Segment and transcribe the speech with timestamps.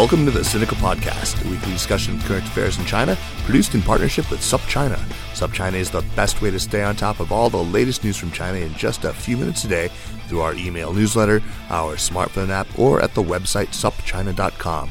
[0.00, 3.82] Welcome to the Sinica Podcast, a weekly discussion of current affairs in China, produced in
[3.82, 4.96] partnership with SupChina.
[5.34, 8.30] SupChina is the best way to stay on top of all the latest news from
[8.30, 9.90] China in just a few minutes a day
[10.26, 14.90] through our email newsletter, our smartphone app, or at the website supchina.com.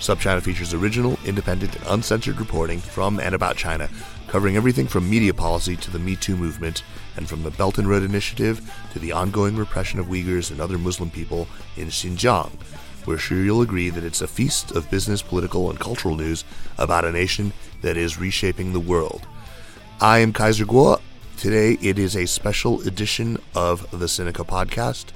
[0.00, 3.88] SupChina features original, independent, and uncensored reporting from and about China,
[4.26, 6.82] covering everything from media policy to the Me Too movement,
[7.16, 10.76] and from the Belt and Road Initiative to the ongoing repression of Uyghurs and other
[10.76, 11.46] Muslim people
[11.76, 12.50] in Xinjiang.
[13.06, 16.42] We're sure you'll agree that it's a feast of business, political, and cultural news
[16.78, 19.26] about a nation that is reshaping the world.
[20.00, 21.00] I am Kaiser Kuo.
[21.36, 25.06] Today it is a special edition of the Sinica podcast.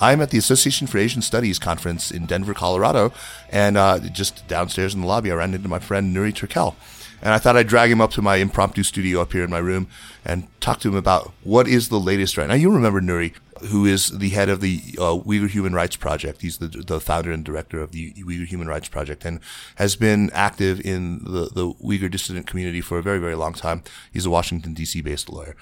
[0.00, 3.12] I'm at the Association for Asian Studies conference in Denver, Colorado,
[3.48, 6.74] and uh, just downstairs in the lobby, I ran into my friend Nury Turkel.
[7.20, 9.58] And I thought I'd drag him up to my impromptu studio up here in my
[9.58, 9.88] room
[10.24, 12.54] and talk to him about what is the latest right now.
[12.54, 13.34] You remember Nury,
[13.66, 16.42] who is the head of the uh, Uyghur Human Rights Project.
[16.42, 19.40] He's the, the founder and director of the Uyghur Human Rights Project and
[19.76, 23.82] has been active in the, the Uyghur dissident community for a very, very long time.
[24.12, 25.00] He's a Washington, D.C.
[25.00, 25.56] based lawyer.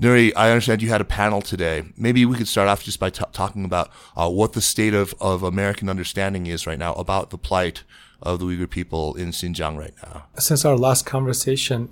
[0.00, 1.84] Nury, I understand you had a panel today.
[1.96, 5.14] Maybe we could start off just by t- talking about uh, what the state of,
[5.20, 7.82] of American understanding is right now about the plight
[8.22, 10.26] of the Uyghur people in Xinjiang right now.
[10.38, 11.88] Since our last conversation,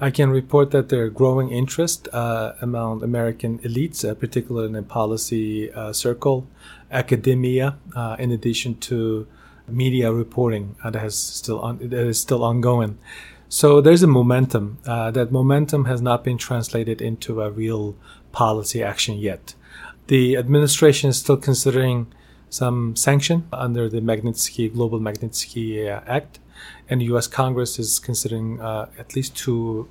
[0.00, 4.72] I can report that there are growing interest uh, among American elites, uh, particularly in
[4.72, 6.46] the policy uh, circle,
[6.90, 9.26] academia, uh, in addition to
[9.66, 12.98] media reporting uh, that has still on, that is still ongoing.
[13.48, 14.78] So there's a momentum.
[14.86, 17.96] Uh, that momentum has not been translated into a real
[18.30, 19.54] policy action yet.
[20.06, 22.12] The administration is still considering
[22.50, 26.38] some sanction under the Magnitsky Global Magnitsky Act,
[26.88, 27.26] and the U.S.
[27.26, 29.88] Congress is considering uh, at least two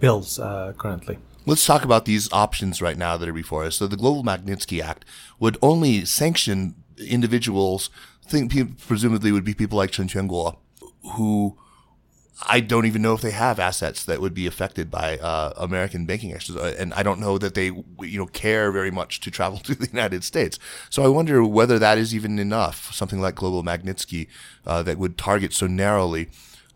[0.00, 1.18] bills uh, currently.
[1.46, 3.76] Let's talk about these options right now that are before us.
[3.76, 5.04] So the Global Magnitsky Act
[5.38, 7.90] would only sanction individuals.
[8.26, 8.52] Think
[8.86, 10.58] presumably would be people like Chen Quanguo,
[11.14, 11.56] who
[12.46, 16.06] I don't even know if they have assets that would be affected by uh, American
[16.06, 19.30] banking actions, uh, and I don't know that they, you know, care very much to
[19.30, 20.58] travel to the United States.
[20.88, 22.92] So I wonder whether that is even enough.
[22.94, 24.28] Something like Global Magnitsky
[24.66, 26.28] uh, that would target so narrowly.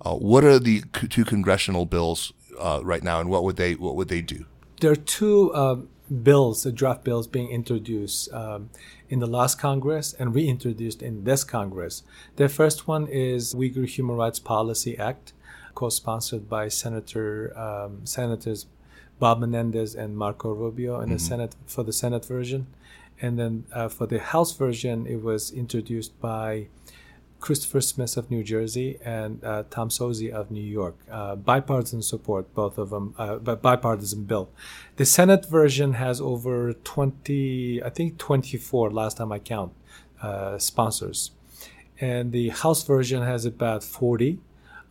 [0.05, 3.95] Uh, what are the two congressional bills uh, right now, and what would they what
[3.95, 4.47] would they do?
[4.81, 5.89] There are two um,
[6.23, 8.71] bills, draft bills, being introduced um,
[9.09, 12.03] in the last Congress and reintroduced in this Congress.
[12.35, 15.33] The first one is Uyghur Human Rights Policy Act
[15.75, 18.67] co-sponsored by Senator um, Senators
[19.19, 21.13] Bob Menendez and Marco Rubio in mm-hmm.
[21.13, 22.67] the Senate for the Senate version,
[23.21, 26.67] and then uh, for the House version, it was introduced by
[27.43, 30.97] Christopher Smith of New Jersey and uh, Tom Suozzi of New York.
[31.11, 34.49] Uh, bipartisan support, both of them, uh, bipartisan bill.
[34.97, 39.73] The Senate version has over 20, I think 24 last time I count,
[40.23, 41.33] uh, sponsors.
[42.01, 44.39] And the House version has about 40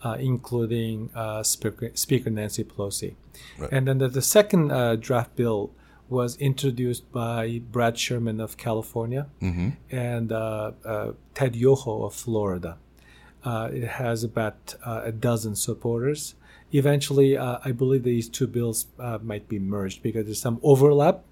[0.03, 3.15] uh, including uh, Speaker, Speaker, Nancy Pelosi.
[3.57, 3.71] Right.
[3.71, 5.71] And then the, the second uh, draft bill
[6.09, 9.69] was introduced by Brad Sherman of California mm-hmm.
[9.89, 12.77] and uh, uh, Ted Yoho of Florida.
[13.43, 16.35] Uh, it has about a dozen supporters.
[16.73, 18.85] Eventually, I believe these two bills
[19.23, 21.23] might be merged because there's some overlap.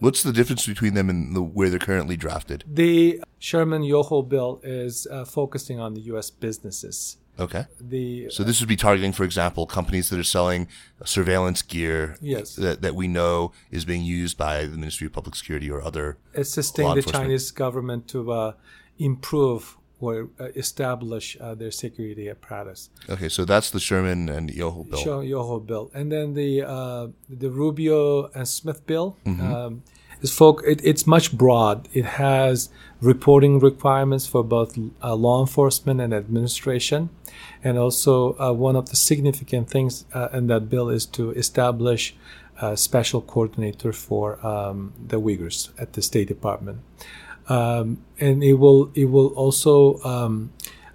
[0.00, 2.64] What's the difference between them and the, where they're currently drafted?
[2.66, 6.30] The Sherman Yoho bill is focusing on the U.S.
[6.30, 7.66] businesses Okay.
[7.80, 10.68] The so this would be targeting, for example, companies that are selling
[11.04, 12.54] surveillance gear yes.
[12.56, 16.18] that, that we know is being used by the Ministry of Public Security or other
[16.34, 18.52] assisting the Chinese government to uh,
[18.98, 22.90] improve or uh, establish uh, their security apparatus.
[23.08, 25.22] Okay, so that's the Sherman and Yoho bill.
[25.24, 29.16] Yoho bill, and then the uh, the Rubio and Smith bill.
[29.24, 29.52] Mm-hmm.
[29.52, 29.82] Um,
[30.24, 31.88] is folk, it, it's much broad.
[31.92, 32.70] It has
[33.00, 37.10] reporting requirements for both uh, law enforcement and administration.
[37.62, 42.16] And also, uh, one of the significant things uh, in that bill is to establish
[42.60, 46.78] a special coordinator for um, the Uyghurs at the State Department.
[47.48, 50.52] Um, and it will it will also um,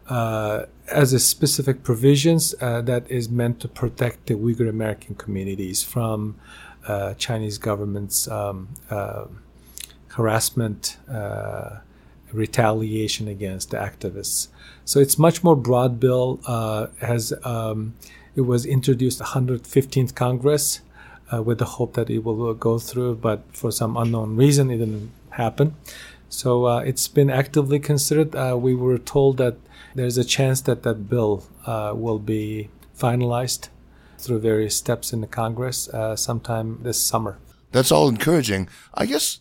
[0.08, 5.84] uh, as a specific provisions uh, that is meant to protect the Uyghur American communities
[5.84, 6.36] from
[6.88, 9.26] uh, Chinese government's um, uh,
[10.10, 11.78] harassment, uh,
[12.31, 14.48] retaliation against activists.
[14.86, 16.40] So it's much more broad bill.
[17.02, 17.96] has um,
[18.36, 20.81] it was introduced 115th Congress
[21.34, 24.78] uh, with the hope that it will go through, but for some unknown reason, it
[24.78, 25.75] didn't happen.
[26.30, 28.36] So uh, it's been actively considered.
[28.36, 29.58] Uh, we were told that
[29.96, 33.70] there's a chance that that bill will be finalized
[34.19, 37.39] through various steps in the Congress uh, sometime this summer.
[37.71, 38.68] That's all encouraging.
[38.94, 39.39] I guess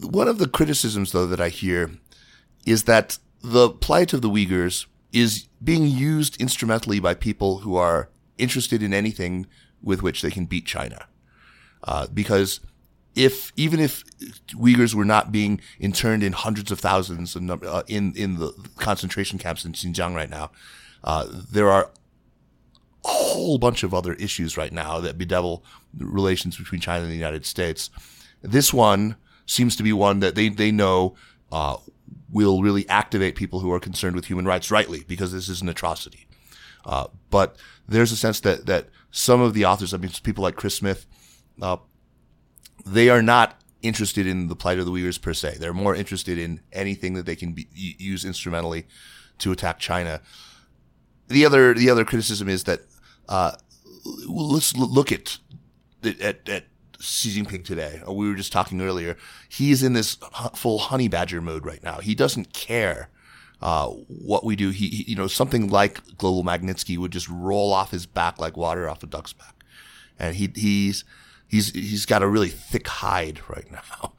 [0.00, 1.90] one of the criticisms, though, that I hear
[2.66, 8.08] is that the plight of the Uyghurs is being used instrumentally by people who are
[8.38, 9.46] interested in anything
[9.82, 11.06] with which they can beat China.
[11.84, 12.60] Uh, because
[13.14, 14.04] if even if
[14.54, 19.38] Uyghurs were not being interned in hundreds of thousands in uh, in, in the concentration
[19.38, 20.50] camps in Xinjiang right now,
[21.04, 21.90] uh, there are
[23.04, 25.64] a whole bunch of other issues right now that bedevil
[25.98, 27.90] relations between China and the United States.
[28.42, 29.16] This one
[29.46, 31.14] seems to be one that they they know
[31.50, 31.76] uh,
[32.30, 35.68] will really activate people who are concerned with human rights rightly because this is an
[35.68, 36.26] atrocity.
[36.84, 37.56] Uh, but
[37.88, 41.06] there's a sense that that some of the authors, I mean, people like Chris Smith,
[41.60, 41.76] uh,
[42.86, 45.56] they are not interested in the plight of the Uyghurs per se.
[45.58, 48.86] They're more interested in anything that they can be, use instrumentally
[49.38, 50.20] to attack China.
[51.28, 52.80] The other the other criticism is that
[53.28, 53.52] uh,
[54.28, 55.38] let's look at,
[56.04, 56.64] at at
[57.00, 58.00] Xi Jinping today.
[58.08, 59.16] We were just talking earlier.
[59.48, 60.16] He's in this
[60.54, 61.98] full honey badger mode right now.
[61.98, 63.08] He doesn't care
[63.60, 64.70] uh, what we do.
[64.70, 68.56] He, he, you know, something like Global Magnitsky would just roll off his back like
[68.56, 69.64] water off a duck's back,
[70.18, 71.04] and he he's
[71.48, 74.12] he's he's got a really thick hide right now.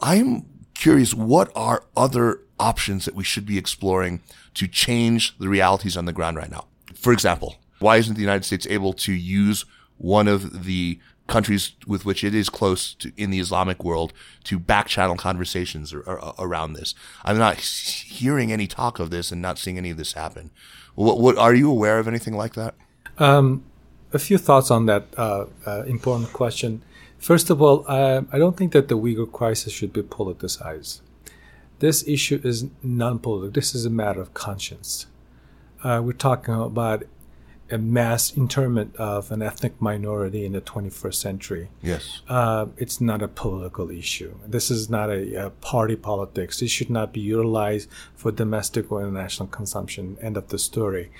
[0.00, 4.20] I'm curious, what are other options that we should be exploring
[4.54, 6.66] to change the realities on the ground right now?
[7.02, 9.64] For example, why isn't the United States able to use
[9.98, 14.12] one of the countries with which it is close to in the Islamic world
[14.44, 16.94] to back channel conversations or, or, around this.
[17.24, 20.50] I'm not hearing any talk of this and not seeing any of this happen.
[20.94, 22.74] What, what are you aware of anything like that?
[23.18, 23.64] Um,
[24.12, 26.82] a few thoughts on that uh, uh, important question.
[27.18, 31.00] First of all, uh, I don't think that the Uyghur crisis should be politicized.
[31.78, 33.50] This issue is non-political.
[33.50, 35.06] This is a matter of conscience.
[35.82, 37.04] Uh, we're talking about
[37.70, 41.68] a mass internment of an ethnic minority in the 21st century.
[41.80, 42.20] Yes.
[42.28, 44.34] Uh, it's not a political issue.
[44.46, 46.60] This is not a, a, party politics.
[46.60, 50.18] It should not be utilized for domestic or international consumption.
[50.20, 51.10] End of the story.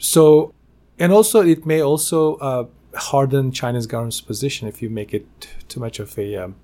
[0.00, 0.52] So,
[0.98, 5.26] and also it may also uh, harden China's government's position if you make it
[5.68, 6.56] too much of a um,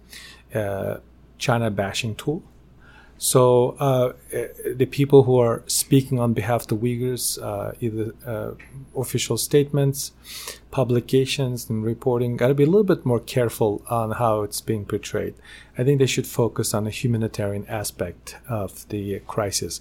[0.52, 0.96] uh,
[1.38, 2.42] China bashing tool.
[3.18, 4.12] So uh,
[4.64, 8.52] the people who are speaking on behalf of the Uyghurs, uh, either uh,
[8.96, 10.12] official statements,
[10.70, 14.84] publications, and reporting, got to be a little bit more careful on how it's being
[14.84, 15.34] portrayed.
[15.76, 19.80] I think they should focus on the humanitarian aspect of the crisis.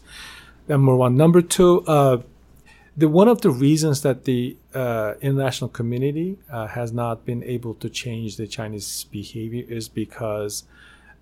[0.67, 1.15] Number one.
[1.15, 1.83] Number two.
[1.85, 2.23] Uh,
[2.97, 7.75] the one of the reasons that the uh, international community uh, has not been able
[7.75, 10.63] to change the Chinese behavior is because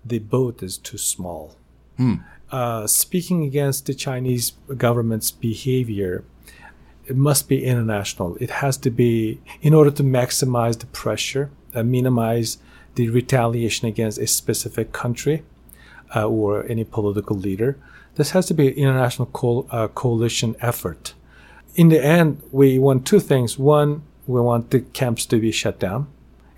[0.02, 1.54] the boat is too small
[1.96, 2.14] Hmm.
[2.50, 6.24] Uh, speaking against the Chinese government's behavior,
[7.06, 8.36] it must be international.
[8.40, 12.58] It has to be in order to maximize the pressure, and minimize
[12.94, 15.42] the retaliation against a specific country
[16.14, 17.76] uh, or any political leader.
[18.14, 21.14] This has to be an international co- uh, coalition effort.
[21.74, 23.58] In the end, we want two things.
[23.58, 26.08] One, we want the camps to be shut down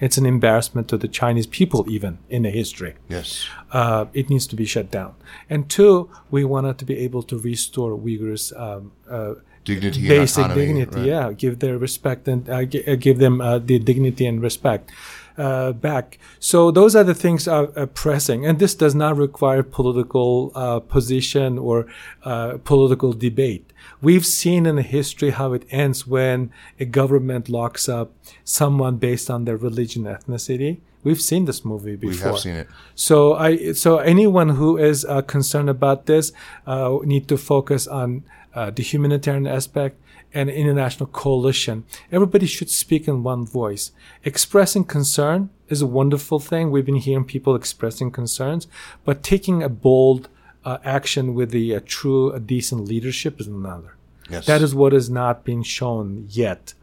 [0.00, 2.94] it's an embarrassment to the Chinese people, even in the history.
[3.08, 3.46] Yes.
[3.72, 5.14] Uh, it needs to be shut down.
[5.50, 9.34] And two, we wanted to be able to restore Uyghurs' um, uh,
[9.64, 10.96] dignity, basic autonomy, dignity.
[11.00, 11.06] Right.
[11.06, 14.90] Yeah, give their respect and uh, g- uh, give them uh, the dignity and respect.
[15.38, 16.18] Uh, back.
[16.40, 20.80] So those are the things are, are, pressing, and this does not require political uh,
[20.80, 21.86] position or
[22.24, 23.72] uh, political debate.
[24.02, 28.10] We've seen in the history how it ends when a government locks up
[28.42, 30.78] someone based on their religion, ethnicity.
[31.04, 32.10] We've seen this movie before.
[32.10, 32.68] We have seen it.
[32.96, 36.32] So I, so anyone who is uh, concerned about this
[36.66, 40.00] uh, need to focus on uh, the humanitarian aspect
[40.34, 41.84] and international coalition.
[42.12, 43.92] Everybody should speak in one voice.
[44.24, 46.70] Expressing concern is a wonderful thing.
[46.70, 48.66] We've been hearing people expressing concerns,
[49.04, 50.28] but taking a bold
[50.64, 53.96] uh, action with the uh, true uh, decent leadership is another.
[54.28, 54.46] Yes.
[54.46, 56.74] That is what is not being shown yet.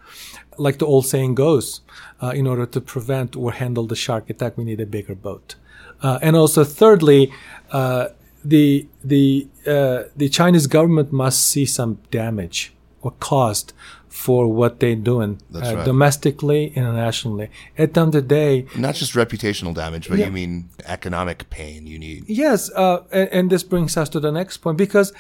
[0.57, 1.81] Like the old saying goes,
[2.21, 5.55] uh, in order to prevent or handle the shark attack, we need a bigger boat.
[6.01, 7.31] Uh, and also, thirdly,
[7.71, 8.07] uh,
[8.43, 12.74] the the the Chinese government must see some damage
[13.05, 13.71] or cost
[14.09, 15.85] for what they're doing uh, right.
[15.85, 17.49] domestically, internationally.
[17.77, 20.25] At the end of the day, not just reputational damage, but yeah.
[20.25, 21.85] you mean economic pain.
[21.85, 25.13] You need yes, uh, and, and, this brings us to the next point because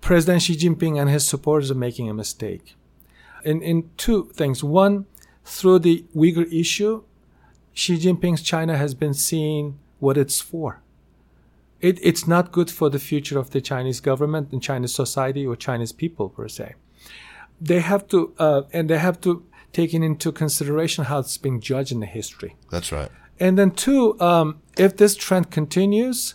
[0.00, 2.76] President Xi Jinping and his supporters are making a mistake.
[3.44, 4.64] In in two things.
[4.64, 5.06] One,
[5.44, 7.02] through the Uyghur issue,
[7.74, 10.80] Xi Jinping's China has been seeing what it's for.
[11.80, 15.56] It, it's not good for the future of the Chinese government and Chinese society or
[15.56, 16.74] Chinese people per se
[17.60, 21.92] they have to uh, and they have to take into consideration how it's being judged
[21.92, 22.56] in the history.
[22.70, 23.10] That's right.
[23.38, 26.34] And then two, um, if this trend continues,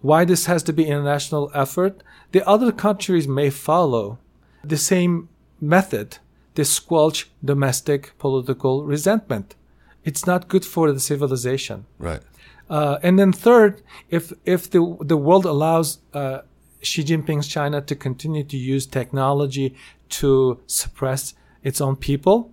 [0.00, 2.02] why this has to be international effort.
[2.32, 4.18] The other countries may follow
[4.64, 5.28] the same
[5.60, 6.18] method
[6.54, 9.54] to squelch domestic political resentment.
[10.04, 11.86] It's not good for the civilization.
[11.98, 12.22] Right.
[12.68, 16.40] Uh, and then third, if if the the world allows uh,
[16.82, 19.74] Xi Jinping's China to continue to use technology
[20.10, 22.52] to suppress its own people,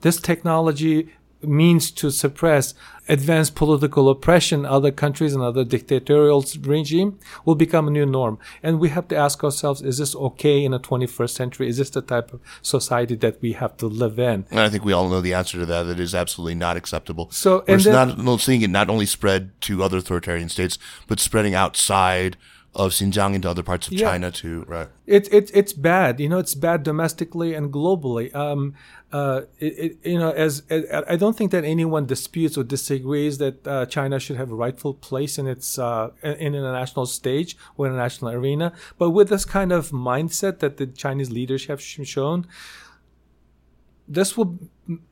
[0.00, 2.74] this technology means to suppress
[3.08, 8.38] advanced political oppression other countries and other dictatorial regime will become a new norm.
[8.62, 11.68] And we have to ask ourselves is this okay in the 21st century?
[11.68, 14.46] Is this the type of society that we have to live in?
[14.50, 15.86] And i think we all know the answer to that.
[15.86, 17.30] It is absolutely not acceptable.
[17.30, 21.54] So and then, not seeing it not only spread to other authoritarian states but spreading
[21.54, 22.36] outside
[22.76, 24.10] of Xinjiang into other parts of yeah.
[24.10, 24.88] China too, right?
[25.06, 26.20] It's it, it's bad.
[26.20, 28.34] You know, it's bad domestically and globally.
[28.34, 28.74] Um,
[29.12, 33.38] uh, it, it, you know, as, as, I don't think that anyone disputes or disagrees
[33.38, 37.86] that uh, China should have a rightful place in its uh, in international stage or
[37.86, 38.72] international arena.
[38.98, 42.46] But with this kind of mindset that the Chinese leaders have shown,
[44.06, 44.58] this will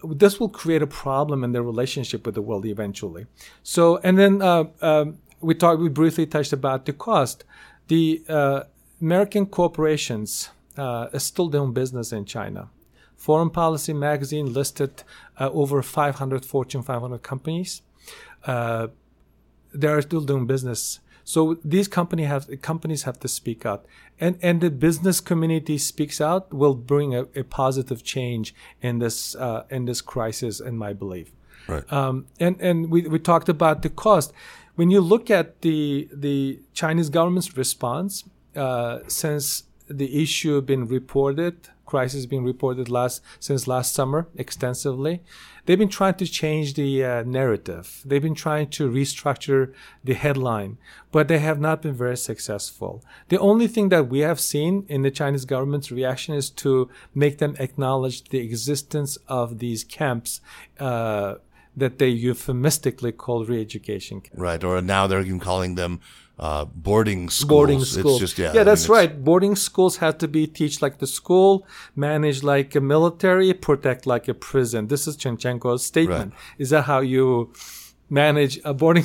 [0.04, 3.26] this will create a problem in their relationship with the world eventually.
[3.62, 7.44] So, and then uh, um, we talked, we briefly touched about the cost.
[7.88, 8.62] The uh,
[9.00, 12.70] American corporations uh, are still doing business in China.
[13.16, 15.02] Foreign Policy magazine listed
[15.38, 17.82] uh, over 500 Fortune 500 companies.
[18.44, 18.88] Uh,
[19.72, 21.00] they are still doing business.
[21.24, 23.86] So these company have companies have to speak out,
[24.20, 29.34] and and the business community speaks out will bring a, a positive change in this
[29.34, 31.32] uh, in this crisis, in my belief.
[31.66, 31.90] Right.
[31.90, 34.34] Um, and and we we talked about the cost
[34.76, 38.25] when you look at the the Chinese government's response
[38.57, 45.23] uh, since the issue been reported, crisis being reported last since last summer extensively,
[45.64, 48.02] they've been trying to change the uh, narrative.
[48.04, 50.78] They've been trying to restructure the headline,
[51.12, 53.04] but they have not been very successful.
[53.28, 57.38] The only thing that we have seen in the Chinese government's reaction is to make
[57.38, 60.40] them acknowledge the existence of these camps.
[60.81, 61.37] Uh,
[61.76, 64.38] that they euphemistically call re-education camps.
[64.38, 66.00] Right, or now they're even calling them
[66.38, 67.49] uh, boarding schools.
[67.49, 68.21] Boarding schools.
[68.21, 69.25] Just, yeah, yeah that's right.
[69.25, 74.28] Boarding schools have to be teach like the school, manage like a military, protect like
[74.28, 74.88] a prison.
[74.88, 76.33] This is Chen Quanguo's statement.
[76.33, 76.40] Right.
[76.59, 77.52] Is that how you
[78.11, 79.04] manage a boarding?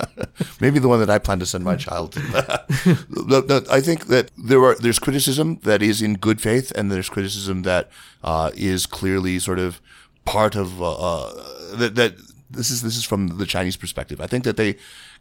[0.60, 3.66] Maybe the one that I plan to send my child to.
[3.70, 7.62] I think that there are there's criticism that is in good faith, and there's criticism
[7.62, 7.90] that
[8.24, 9.80] uh, is clearly sort of
[10.26, 12.16] part of uh, uh, that that
[12.50, 14.20] this is this is from the Chinese perspective.
[14.20, 14.76] I think that they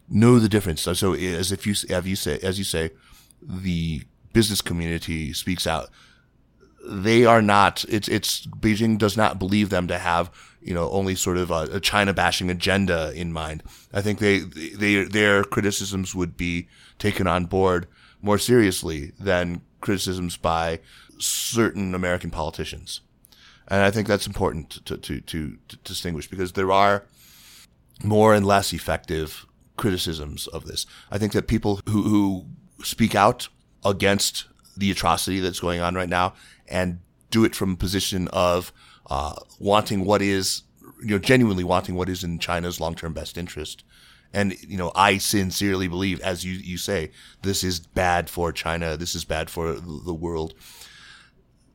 [0.09, 0.81] know the difference.
[0.81, 2.91] So, so as if you as you say as you say,
[3.41, 5.89] the business community speaks out.
[6.87, 7.85] They are not.
[7.87, 10.29] It's it's Beijing does not believe them to have
[10.61, 13.63] you know only sort of a, a China bashing agenda in mind.
[13.93, 16.67] I think they they their criticisms would be
[16.99, 17.87] taken on board
[18.21, 20.79] more seriously than criticisms by
[21.17, 23.01] certain American politicians.
[23.67, 27.05] And I think that's important to, to, to, to distinguish because there are
[28.03, 29.45] more and less effective
[29.77, 30.85] criticisms of this.
[31.11, 32.45] I think that people who, who
[32.83, 33.49] speak out
[33.83, 34.45] against
[34.77, 36.33] the atrocity that's going on right now
[36.67, 36.99] and
[37.31, 38.71] do it from a position of
[39.09, 40.63] uh, wanting what is,
[41.01, 43.83] you know, genuinely wanting what is in China's long-term best interest.
[44.33, 48.97] And, you know, I sincerely believe, as you, you say, this is bad for China.
[48.97, 50.53] This is bad for the world.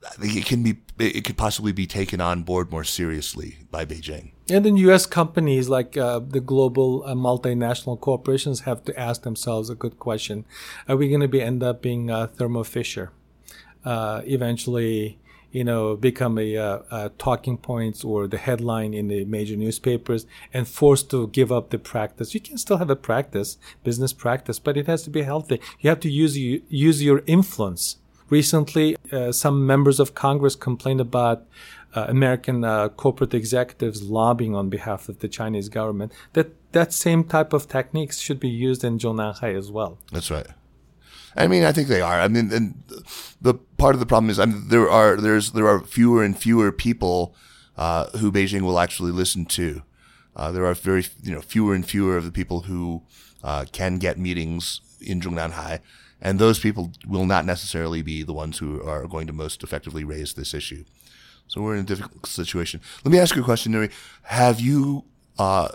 [0.07, 3.85] I think it can be it could possibly be taken on board more seriously by
[3.85, 4.33] Beijing.
[4.51, 5.07] And then U.S.
[5.07, 10.45] companies like uh, the global uh, multinational corporations have to ask themselves a good question:
[10.89, 13.13] Are we going to be end up being uh, Thermo Fisher,
[13.85, 15.19] uh, eventually?
[15.53, 19.57] You know, become a, a, uh, uh, talking points or the headline in the major
[19.57, 22.35] newspapers, and forced to give up the practice.
[22.35, 25.61] You can still have a practice, business practice, but it has to be healthy.
[25.81, 27.97] You have to use use your influence
[28.31, 31.47] Recently, uh, some members of Congress complained about
[31.95, 36.13] uh, American uh, corporate executives lobbying on behalf of the Chinese government.
[36.35, 39.99] That that same type of techniques should be used in Zhongnanhai as well.
[40.13, 40.47] That's right.
[41.37, 42.21] I mean, I think they are.
[42.21, 42.83] I mean, and
[43.41, 46.39] the part of the problem is, I mean, there are there's there are fewer and
[46.39, 47.35] fewer people
[47.77, 49.83] uh, who Beijing will actually listen to.
[50.37, 53.03] Uh, there are very you know fewer and fewer of the people who
[53.43, 55.81] uh, can get meetings in Zhongnanhai
[56.21, 60.05] and those people will not necessarily be the ones who are going to most effectively
[60.05, 60.85] raise this issue.
[61.47, 62.81] So we're in a difficult situation.
[63.05, 63.91] Let me ask you a question, Nury.
[64.23, 65.05] Have you,
[65.39, 65.71] uh,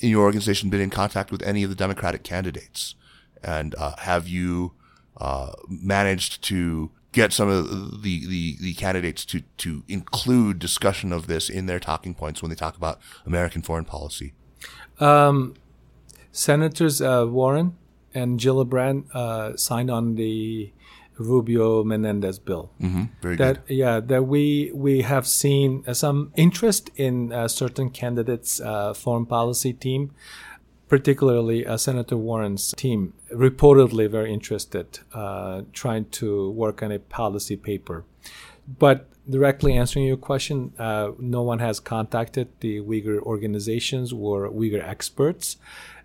[0.00, 2.94] in your organization, been in contact with any of the Democratic candidates?
[3.42, 4.72] And uh, have you
[5.18, 11.26] uh, managed to get some of the, the, the candidates to, to include discussion of
[11.26, 14.32] this in their talking points when they talk about American foreign policy?
[14.98, 15.54] Um,
[16.30, 17.76] Senators uh, Warren
[18.14, 20.72] and Gillibrand uh, signed on the
[21.18, 22.70] Rubio Menendez bill.
[22.80, 23.04] Mm-hmm.
[23.20, 23.74] Very that good.
[23.74, 29.26] yeah that we we have seen uh, some interest in uh, certain candidates uh, foreign
[29.26, 30.12] policy team
[30.88, 37.56] particularly uh, senator warren's team reportedly very interested uh, trying to work on a policy
[37.56, 38.04] paper
[38.78, 44.86] but directly answering your question uh, no one has contacted the uyghur organizations or uyghur
[44.86, 45.56] experts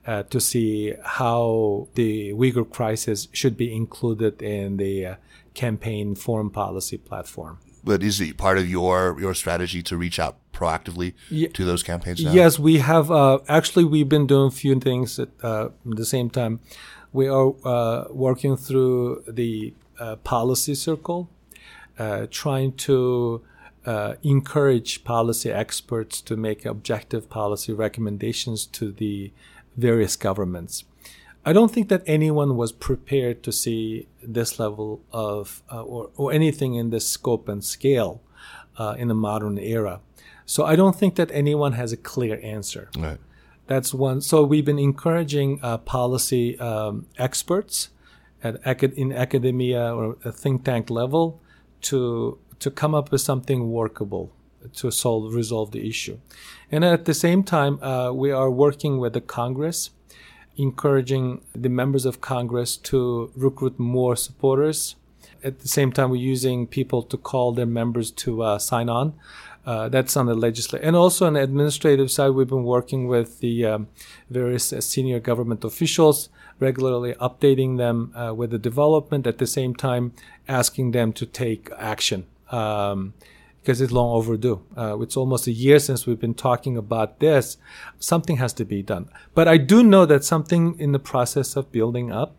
[0.07, 5.15] uh, to see how the Uyghur crisis should be included in the uh,
[5.53, 7.59] campaign foreign policy platform.
[7.83, 11.83] But is it part of your your strategy to reach out proactively Ye- to those
[11.83, 12.33] campaigns now?
[12.33, 13.11] Yes, we have.
[13.11, 16.59] Uh, actually, we've been doing a few things at uh, the same time.
[17.13, 21.29] We are uh, working through the uh, policy circle,
[21.97, 23.41] uh, trying to
[23.85, 29.31] uh, encourage policy experts to make objective policy recommendations to the
[29.77, 30.83] various governments.
[31.45, 36.33] I don't think that anyone was prepared to see this level of, uh, or, or
[36.33, 38.21] anything in this scope and scale
[38.77, 40.01] uh, in the modern era.
[40.45, 42.89] So I don't think that anyone has a clear answer.
[42.97, 43.19] Right.
[43.67, 44.21] That's one.
[44.21, 47.89] So we've been encouraging uh, policy um, experts
[48.43, 51.39] at acad- in academia or a think tank level
[51.81, 54.31] to to come up with something workable
[54.75, 56.17] to solve resolve the issue.
[56.71, 59.91] And at the same time, uh, we are working with the Congress,
[60.57, 64.95] encouraging the members of Congress to recruit more supporters.
[65.43, 69.13] At the same time, we're using people to call their members to uh, sign on.
[69.65, 72.29] Uh, that's on the legislative and also on the administrative side.
[72.29, 73.87] We've been working with the um,
[74.29, 79.27] various uh, senior government officials, regularly updating them uh, with the development.
[79.27, 80.13] At the same time,
[80.47, 82.27] asking them to take action.
[82.49, 83.13] Um,
[83.67, 84.63] because it's long overdue.
[84.77, 87.57] Uh, it's almost a year since we've been talking about this.
[87.99, 89.09] Something has to be done.
[89.35, 92.37] But I do know that something in the process of building up.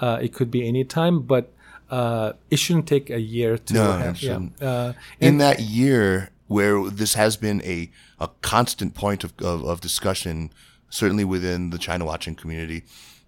[0.00, 1.52] Uh, it could be any time, but
[1.90, 4.22] uh, it shouldn't take a year to No, it have.
[4.22, 4.32] Yeah.
[4.32, 4.62] shouldn't.
[4.62, 9.82] Uh, in that year where this has been a, a constant point of, of, of
[9.82, 10.50] discussion,
[10.88, 12.84] certainly within the China watching community,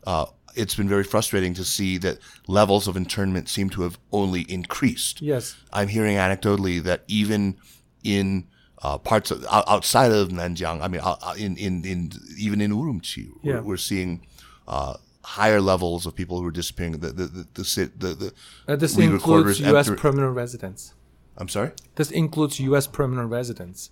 [0.06, 0.24] uh,
[0.56, 5.20] it's been very frustrating to see that levels of internment seem to have only increased.
[5.22, 5.56] yes.
[5.72, 7.56] I'm hearing anecdotally that even
[8.02, 8.46] in
[8.82, 12.70] uh, parts of, outside of Nanjiang, I mean, uh, uh, in, in, in even in
[12.72, 13.54] Urumqi, Yeah.
[13.54, 14.26] we're, we're seeing
[14.68, 16.92] uh, higher levels of people who are disappearing.
[16.92, 18.32] The the the the, the, the
[18.68, 19.90] Uh, this includes U.S.
[19.96, 20.94] permanent residents.
[21.38, 21.72] I'm sorry.
[21.96, 22.86] This includes U.S.
[22.86, 23.90] permanent residents.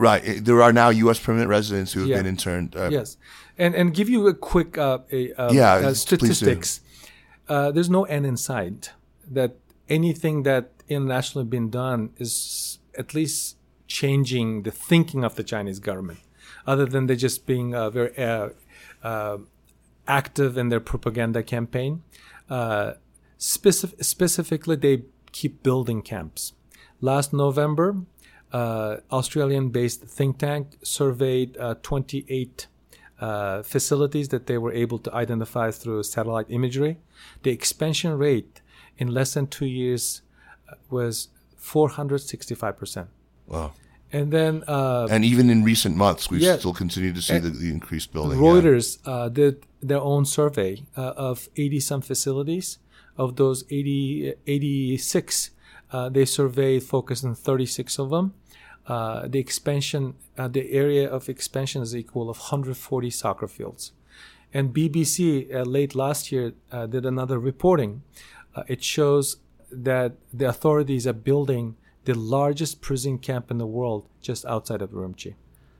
[0.00, 0.22] Right.
[0.44, 1.18] There are now U.S.
[1.20, 2.16] permanent residents who have Yeah.
[2.20, 2.74] been interned.
[2.74, 3.18] Uh, Yes,
[3.58, 6.80] and and give you a quick uh, a, uh, Yeah, uh, statistics.
[7.48, 8.92] Uh, there's no end in sight.
[9.34, 9.52] That
[9.88, 16.20] anything that internationally been done is at least changing the thinking of the Chinese government,
[16.66, 18.12] other than they just being uh, very
[20.06, 22.02] active in their propaganda campaign.
[22.48, 22.94] Uh,
[23.38, 26.52] specif- specifically, they keep building camps.
[27.00, 27.96] Last November,
[28.52, 32.66] uh, Australian-based think tank surveyed uh, 28
[33.20, 36.98] uh, facilities that they were able to identify through satellite imagery.
[37.42, 38.60] The expansion rate
[38.98, 40.22] in less than two years
[40.68, 43.08] uh, was 465 percent.
[43.46, 43.72] Wow.
[44.12, 46.56] And then uh, And even in recent months, we Yeah.
[46.58, 48.38] still continue to see the, the increased building.
[48.42, 48.50] yeah.
[48.50, 52.78] Reuters uh, did their own survey uh, of 80 some facilities.
[53.16, 55.50] Of those 80, 86,
[55.92, 58.34] uh, they surveyed, focused on 36 of them.
[58.90, 63.92] Uh, the expansion, uh, the area of expansion is equal of 140 soccer fields.
[64.52, 68.02] And BBC uh, late last year uh, did another reporting.
[68.56, 69.36] Uh, it shows
[69.70, 74.90] that the authorities are building the largest prison camp in the world just outside of
[74.90, 75.34] Urumqi.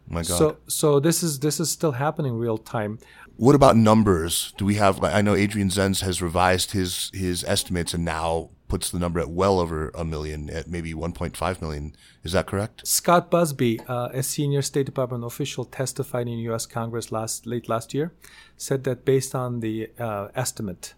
[0.07, 0.39] My God.
[0.39, 3.01] So, so this is this is still happening real time.
[3.37, 4.53] what about numbers?
[4.57, 5.01] Do we have?
[5.01, 9.21] like, I know Adrian Zenz has revised his his estimates and now puts the number
[9.21, 11.95] at well over a million, at maybe 1.5 million.
[12.23, 12.87] Is that correct?
[12.87, 16.65] Scott Busby, uh, a senior State Department official, testified in U.S.
[16.65, 18.13] Congress last late last year,
[18.57, 20.95] said that based on the uh, estimate,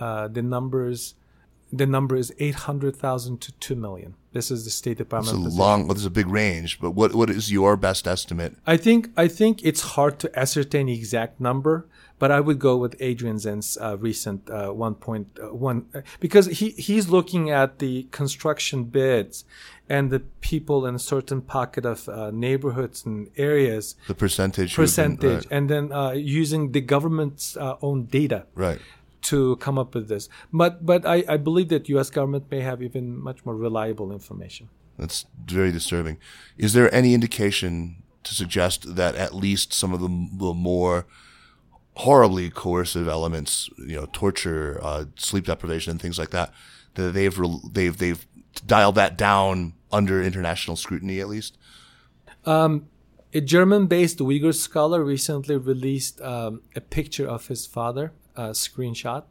[0.00, 1.14] uh, the numbers,
[1.72, 4.14] the number is eight hundred thousand to two million.
[4.38, 5.46] This is the State Department.
[5.46, 5.78] It's a long.
[5.86, 8.52] Well, there's a big range, but what what is your best estimate?
[8.74, 11.74] I think I think it's hard to ascertain the exact number,
[12.22, 17.08] but I would go with Adrian Zenz's uh, recent uh, 1.1 uh, because he he's
[17.16, 19.44] looking at the construction bids
[19.88, 20.20] and the
[20.50, 24.70] people in a certain pocket of uh, neighborhoods and areas The percentage.
[24.74, 25.56] who've been- percentage, right.
[25.56, 26.10] and then uh,
[26.42, 28.80] using the government's uh, own data right.
[29.30, 30.28] To come up with this.
[30.52, 32.10] But but I, I believe that U.S.
[32.10, 34.68] government may have even much more reliable information.
[34.98, 36.18] That's very disturbing.
[36.56, 41.06] Is there any indication to suggest that at least some of the, the more
[41.96, 46.52] horribly coercive elements, you know, torture, uh, sleep deprivation, and things like that.
[46.94, 48.26] That they've re- they've they've
[48.66, 51.56] dialed that down under international scrutiny, at least.
[52.44, 52.86] Um,
[53.32, 59.24] a German-based Uyghur scholar recently released um, a picture of his father, a screenshot.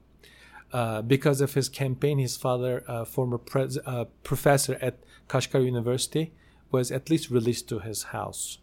[0.74, 6.34] Uh, because of his campaign, his father, uh, former pres- uh, professor at Kashgar University,
[6.72, 8.58] was at least released to his house.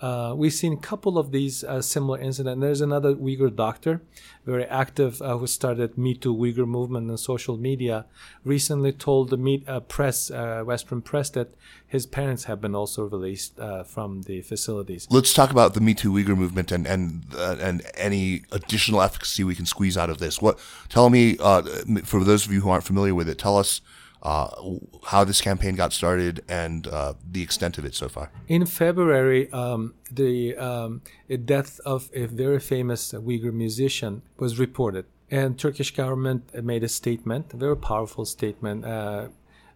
[0.00, 2.60] Uh, we've seen a couple of these uh, similar incidents.
[2.60, 4.00] There's another Uyghur doctor,
[4.46, 8.06] very active, uh, who started Me Too Uyghur movement on social media.
[8.42, 11.54] Recently, told the meet, uh, press, uh, Western press, that
[11.86, 15.06] his parents have been also released uh, from the facilities.
[15.10, 19.54] Let's talk about the Me Too Uyghur movement and and and any additional efficacy we
[19.54, 20.40] can squeeze out of this.
[20.40, 20.58] What?
[20.88, 21.34] Tell me,
[22.04, 23.82] for those of you who aren't familiar with it, tell us
[24.22, 24.48] uh,
[25.06, 28.30] how this campaign got started and uh, the extent of it so far.
[28.48, 31.02] In February, um, the um,
[31.44, 37.54] death of a very famous Uyghur musician was reported, and Turkish government made a statement,
[37.54, 38.84] a very powerful statement.
[38.84, 39.28] Uh,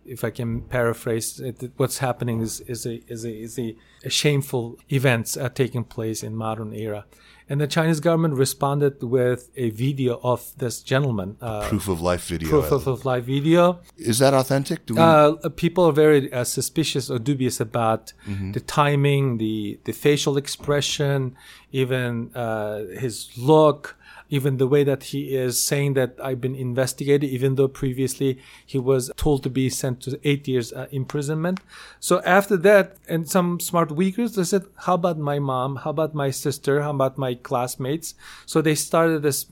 [0.06, 4.10] if I can paraphrase it, what's happening is, is, a, is, a, is a, a
[4.10, 7.06] shameful events taking place in modern era.
[7.48, 11.36] And the Chinese government responded with a video of this gentleman.
[11.42, 12.48] Uh, proof of life video.
[12.48, 13.80] Proof of, of life video.
[13.98, 14.80] Is that authentic?
[14.88, 14.96] We...
[14.98, 18.52] Uh, people are very uh, suspicious or dubious about mm-hmm.
[18.52, 21.36] the timing, the, the facial expression,
[21.70, 23.96] even uh, his look
[24.34, 28.30] even the way that he is saying that I've been investigated, even though previously
[28.72, 31.60] he was told to be sent to eight years uh, imprisonment.
[32.00, 35.76] So after that, and some smart Uyghurs, they said, how about my mom?
[35.82, 36.82] How about my sister?
[36.82, 38.14] How about my classmates?
[38.46, 39.46] So they started this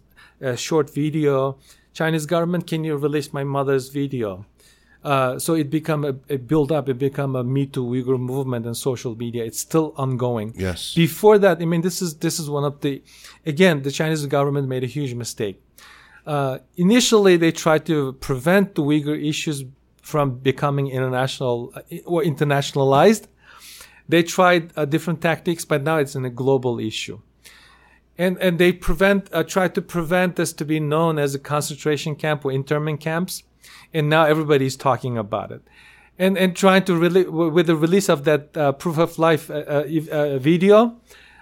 [0.44, 1.58] uh, short video.
[1.94, 4.46] Chinese government, can you release my mother's video?
[5.04, 8.66] Uh, so it become a, a, build up, it become a Me Too Uyghur movement
[8.66, 9.44] and social media.
[9.44, 10.54] It's still ongoing.
[10.56, 10.94] Yes.
[10.94, 13.02] Before that, I mean, this is this is one of the,
[13.44, 15.60] again, the Chinese government made a huge mistake.
[16.24, 19.64] Uh, initially, they tried to prevent the Uyghur issues
[20.02, 23.26] from becoming international uh, or internationalized.
[24.08, 27.20] They tried uh, different tactics, but now it's in a global issue.
[28.18, 32.14] And, and they prevent, uh, try to prevent this to be known as a concentration
[32.14, 33.42] camp or internment camps
[33.92, 35.62] and now everybody's talking about it
[36.18, 39.54] and and trying to really with the release of that uh, proof of life uh,
[39.54, 40.96] uh, uh video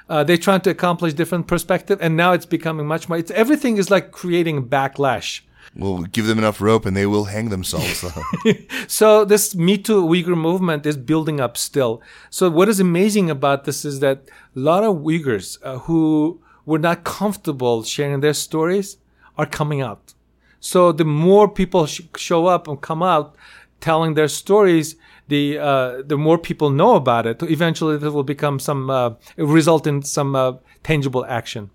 [0.09, 3.77] uh, they're trying to accomplish different perspective and now it's becoming much more it's everything
[3.77, 5.43] is like creating backlash
[5.77, 8.05] We'll give them enough rope and they will hang themselves.
[8.89, 12.03] so this Me Too Uyghur movement is building up still.
[12.29, 16.79] So what is amazing about this is that a lot of Uyghurs uh, who were
[16.79, 18.97] not comfortable sharing their stories
[19.39, 20.15] are coming out.
[20.61, 23.35] So the more people sh- show up and come out
[23.81, 24.97] telling their stories,
[25.29, 27.43] the uh, the more people know about it.
[27.43, 31.71] Eventually, it will become some uh, result in some uh, tangible action.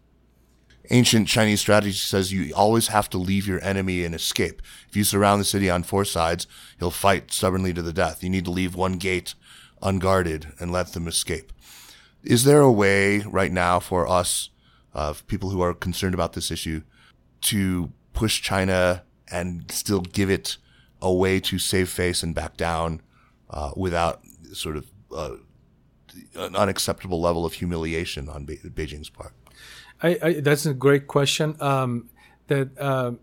[0.91, 4.61] Ancient Chinese strategy says you always have to leave your enemy and escape.
[4.87, 6.45] If you surround the city on four sides,
[6.77, 8.23] he'll fight stubbornly to the death.
[8.23, 9.33] You need to leave one gate
[9.81, 11.51] unguarded and let them escape.
[12.23, 14.49] Is there a way right now for us,
[14.93, 16.81] uh, people who are concerned about this issue,
[17.41, 20.57] to push China and still give it
[21.01, 23.01] a way to save face and back down
[23.49, 24.21] uh, without
[24.53, 25.35] sort of uh,
[26.35, 29.33] an unacceptable level of humiliation on Be- Beijing's part?
[30.01, 31.55] I, I, that's a great question.
[31.61, 32.09] Um,
[32.47, 33.13] that uh,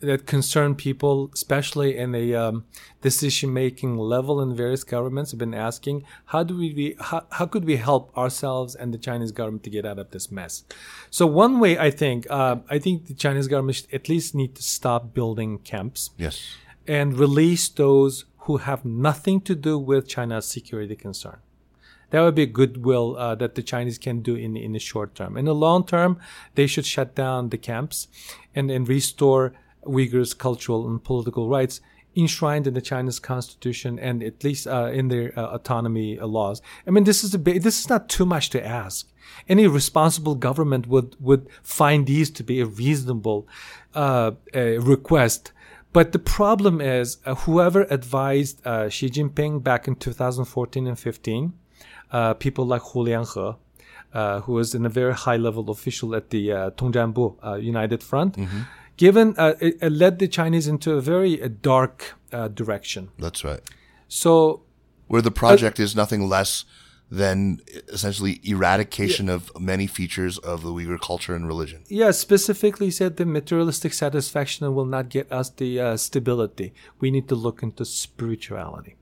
[0.00, 2.64] that concern people, especially in the um,
[3.02, 7.64] decision-making level in various governments, have been asking how do we Be, how, how could
[7.64, 10.64] we help ourselves and the Chinese government to get out of this mess.
[11.10, 14.54] So one way I think uh, I think the Chinese government should at least need
[14.56, 16.10] to stop building camps.
[16.16, 16.56] Yes.
[16.86, 21.38] And release those who have nothing to do with China's security concern.
[22.10, 25.36] That would be goodwill uh, that the Chinese can do in in the short term.
[25.36, 26.18] In the long term,
[26.54, 28.08] they should shut down the camps
[28.54, 29.52] and, and restore
[29.84, 31.80] Uyghurs' cultural and political rights
[32.16, 36.60] enshrined in the Chinese constitution and at least uh, in their uh, autonomy uh, laws.
[36.86, 39.08] I mean, this is a this is not too much to ask.
[39.48, 43.46] Any responsible government would would find these to be a reasonable
[43.94, 45.52] uh, request.
[45.92, 51.52] But the problem is, uh, whoever advised uh, Xi Jinping back in 2014 and 15,
[52.38, 53.56] people like Hu Lianhe,
[54.14, 58.36] uh, who was in a very high level official at the Tongzhanbu uh, United Front,
[58.36, 58.62] mm-hmm
[59.00, 63.08] given uh, it, it, led the Chinese into a very uh, dark uh, direction.
[63.18, 63.62] That's right.
[64.08, 64.62] So,
[65.08, 66.66] where the project is nothing less
[67.10, 69.36] than essentially eradication yeah.
[69.36, 71.82] of many features of the Uyghur culture and religion.
[71.88, 76.74] Yeah, specifically said the materialistic satisfaction will not get us the uh, stability.
[77.00, 78.96] We need to look into spirituality,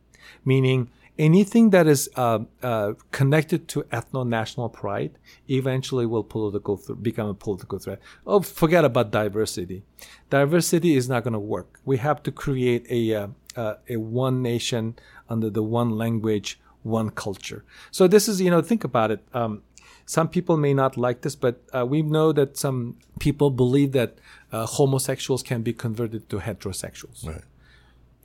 [0.45, 5.13] meaning anything that is uh, uh, connected to ethno-national pride
[5.49, 8.01] eventually will political th- become a political threat.
[8.27, 9.83] Oh, forget about diversity.
[10.31, 11.81] Diversity is not going to work.
[11.85, 14.97] We have to create a uh, uh, a one nation
[15.29, 17.65] under the one language, one culture.
[17.91, 19.21] So this is, you know, think about it.
[19.35, 19.63] Um,
[20.07, 24.17] some people may not like this, but uh, we know that some people believe that
[24.53, 27.27] uh, homosexuals can be converted to heterosexuals.
[27.27, 27.43] Right.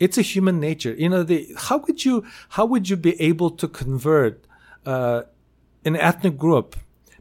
[0.04, 0.94] It's a human nature.
[1.04, 2.16] You know, the, how would you
[2.56, 4.36] how would you be able to convert
[4.86, 5.22] uh,
[5.86, 6.76] an ethnic group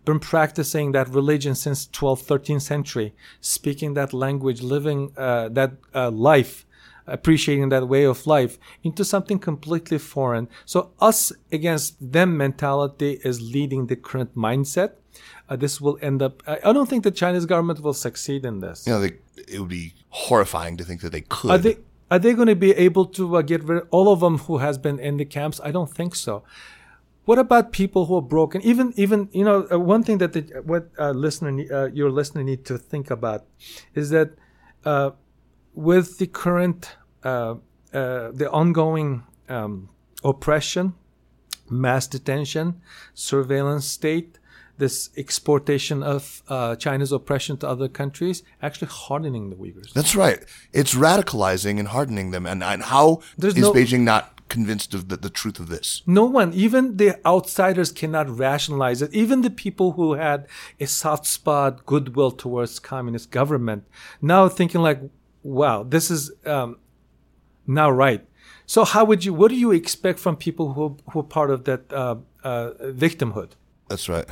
[0.04, 6.10] been practicing that religion since 12th 13th century speaking that language living uh, that uh,
[6.10, 6.66] life
[7.06, 13.40] appreciating that way of life into something completely foreign so us against them mentality is
[13.40, 14.90] leading the current mindset
[15.48, 18.86] uh, this will end up I, don't think the chinese government will succeed in this
[18.86, 19.12] You know, they,
[19.48, 21.62] it would be horrifying to think that they could.
[21.62, 21.76] they
[22.12, 24.58] are they going to be able to uh, get rid of all of them who
[24.58, 25.62] has been in the camps?
[25.64, 26.44] I don't think so.
[27.24, 28.60] What about people who are broken?
[28.60, 32.42] Even even you know uh, one thing that the, what uh, listener uh, your listener
[32.42, 33.46] need to think about
[33.94, 34.28] is that
[34.84, 35.12] uh,
[35.72, 37.54] with the current uh,
[37.94, 39.88] uh, the ongoing um,
[40.22, 40.92] oppression,
[41.70, 42.82] mass detention,
[43.14, 44.38] surveillance state,
[44.82, 49.92] this exportation of uh, China's oppression to other countries, actually hardening the Uyghurs.
[49.92, 50.40] That's right.
[50.72, 52.44] It's radicalizing and hardening them.
[52.46, 56.02] And, and how There's is no- Beijing not convinced of the, the truth of this?
[56.04, 59.14] No one, even the outsiders, cannot rationalize it.
[59.14, 60.46] Even the people who had
[60.80, 63.84] a soft spot, goodwill towards communist government,
[64.20, 65.00] now thinking like,
[65.42, 66.70] "Wow, this is um,
[67.66, 68.22] now right."
[68.66, 69.32] So, how would you?
[69.40, 72.70] What do you expect from people who who are part of that uh, uh,
[73.04, 73.50] victimhood?
[73.88, 74.28] That's right.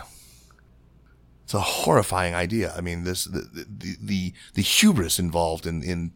[1.50, 2.72] It's a horrifying idea.
[2.76, 6.12] I mean, this the the the, the hubris involved in, in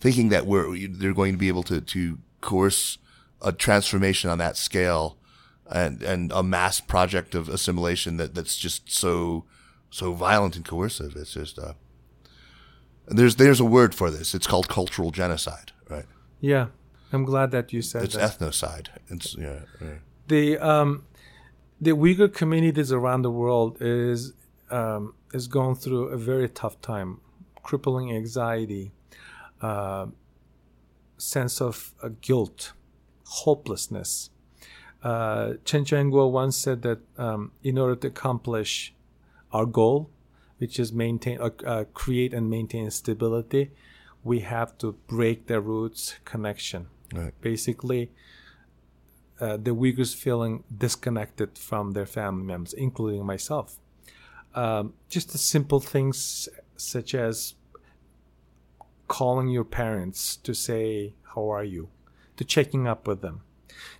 [0.00, 2.98] thinking that we're they're going to be able to to coerce
[3.40, 5.16] a transformation on that scale
[5.70, 9.46] and and a mass project of assimilation that that's just so
[9.88, 11.16] so violent and coercive.
[11.16, 11.72] It's just uh,
[13.08, 14.34] there's there's a word for this.
[14.34, 16.04] It's called cultural genocide, right?
[16.42, 16.66] Yeah,
[17.14, 18.38] I'm glad that you said It's that.
[18.38, 18.88] ethnocide.
[19.08, 19.60] It's yeah.
[19.80, 20.00] yeah.
[20.28, 21.06] the um,
[21.80, 24.34] the Uyghur communities around the world is
[24.70, 27.20] um, is going through a very tough time,
[27.62, 28.92] crippling anxiety,
[29.60, 30.06] uh,
[31.18, 32.72] sense of uh, guilt,
[33.24, 34.30] hopelessness.
[35.02, 38.94] Uh, Chen Quanguo once said that um, in order to accomplish
[39.52, 40.10] our goal,
[40.58, 43.70] which is maintain, uh, uh, create and maintain stability,
[44.24, 46.88] we have to break the roots connection.
[47.14, 47.32] Right.
[47.40, 48.10] Basically,
[49.38, 53.78] uh, the Uyghurs feeling disconnected from their family members, including myself.
[54.56, 57.54] Um, just the simple things such as
[59.06, 61.88] calling your parents to say how are you,
[62.36, 63.42] to checking up with them,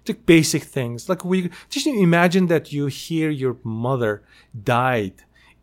[0.06, 4.22] the basic things like we just imagine that you hear your mother
[4.64, 5.14] died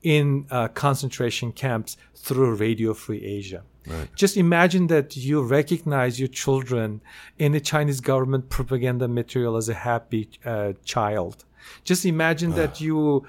[0.03, 3.63] in uh, concentration camps through Radio Free Asia.
[4.15, 7.01] Just imagine that you recognize your children
[7.38, 11.43] in the Chinese government propaganda material as a happy uh, child.
[11.84, 13.25] Just imagine that you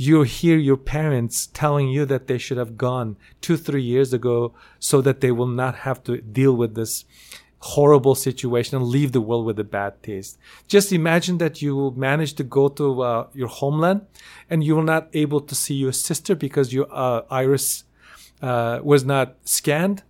[0.00, 4.54] you hear your parents telling you that they should have gone two three years ago
[4.78, 7.04] so that they will not have to deal with this
[7.74, 10.38] horrible situation and leave the world with a bad taste.
[10.66, 14.06] Just imagine that you manage to go to uh, your homeland
[14.48, 17.84] and you were not able to see your sister because your uh, iris
[18.40, 20.02] uh, was not scanned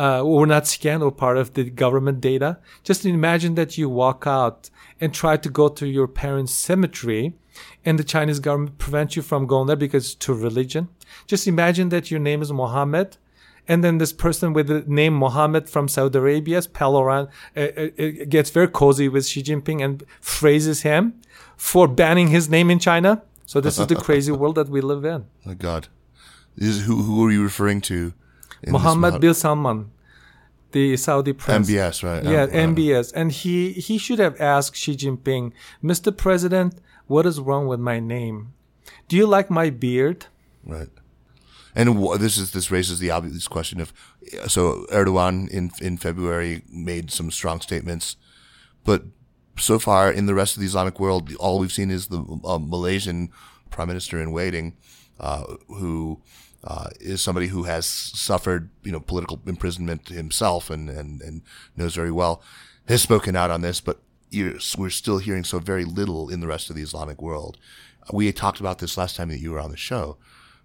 [0.00, 2.58] uh, or not scanned or part of the government data.
[2.82, 7.34] Just imagine that you walk out and try to go to your parents' cemetery
[7.84, 10.88] and the Chinese government prevents you from going there because it's to religion.
[11.26, 13.18] Just imagine that your name is Mohammed
[13.68, 17.88] and then this person with the name Mohammed from Saudi Arabia, pal around, uh, uh,
[17.98, 21.20] uh, gets very cozy with Xi Jinping and phrases him
[21.56, 23.22] for banning his name in China.
[23.44, 25.26] So this is the crazy world that we live in.
[25.46, 25.88] Oh God,
[26.56, 28.14] is, who who are you referring to?
[28.66, 29.90] Mohammed bin Salman,
[30.72, 31.68] the Saudi prince.
[31.68, 32.24] MBS, right?
[32.24, 32.52] Yeah, wow.
[32.52, 33.12] MBS.
[33.14, 36.16] And he, he should have asked Xi Jinping, Mr.
[36.16, 36.74] President,
[37.06, 38.52] what is wrong with my name?
[39.08, 40.26] Do you like my beard?
[40.64, 40.88] Right.
[41.74, 43.92] And this is this raises the obvious question of
[44.48, 48.16] so Erdogan in in February made some strong statements,
[48.84, 49.04] but
[49.56, 52.58] so far in the rest of the Islamic world, all we've seen is the uh,
[52.58, 53.30] Malaysian
[53.70, 54.76] prime minister in waiting,
[55.20, 56.20] uh, who
[56.64, 61.42] uh, is somebody who has suffered you know political imprisonment himself and and and
[61.76, 62.42] knows very well,
[62.88, 64.00] has spoken out on this, but
[64.32, 67.58] we're still hearing so very little in the rest of the Islamic world.
[68.12, 70.16] We had talked about this last time that you were on the show.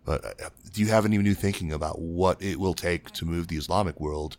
[0.06, 3.48] But uh, do you have any new thinking about what it will take to move
[3.48, 4.38] the Islamic world?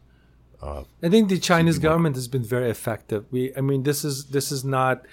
[0.63, 3.27] I think the Chinese government has been very effective.
[3.31, 5.05] We, I mean, this is this is not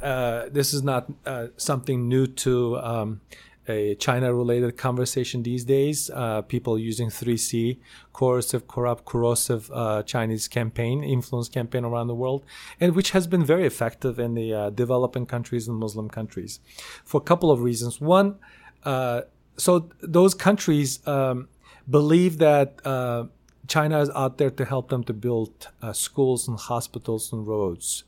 [0.00, 3.20] uh, this is not uh, something new to um,
[3.68, 6.10] a China-related conversation these days.
[6.10, 7.78] Uh, people using 3C,
[8.12, 12.44] coercive, corrupt, corrosive uh, Chinese campaign, influence campaign around the world,
[12.80, 16.60] and which has been very effective in the uh, developing countries and Muslim countries,
[17.04, 18.00] for a couple of reasons.
[18.00, 18.36] One,
[18.84, 19.22] uh,
[19.56, 21.48] so those countries um,
[21.88, 22.84] believe that.
[22.84, 23.26] Uh,
[23.68, 28.04] China is out there to help them to build uh, schools and hospitals and roads,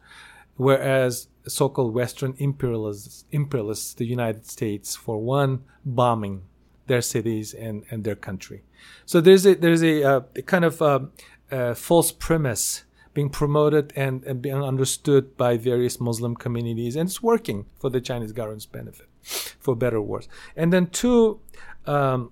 [0.58, 6.42] whereas so-called Western imperialists, imperialists, the United States, for one, bombing
[6.88, 8.62] their cities and, and their country.
[9.06, 11.00] So there's a there's a, uh, a kind of uh,
[11.50, 17.22] uh, false premise being promoted and, and, being understood by various Muslim communities, and it's
[17.22, 19.08] working for the Chinese government's benefit,
[19.58, 20.28] for better or worse.
[20.54, 21.40] And then two,
[21.86, 22.30] um,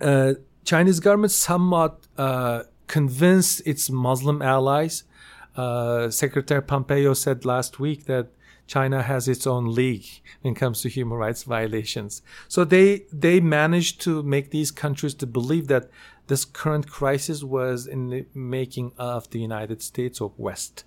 [0.00, 5.04] uh, Chinese government somewhat uh, convinced its Muslim allies
[5.58, 8.28] uh, Secretary Pompeo said last week that
[8.68, 10.06] China has its own league
[10.42, 12.22] when it comes to human rights violations.
[12.46, 15.90] So they they managed to make these countries to believe that
[16.28, 20.84] this current crisis was in the making of the United States or West.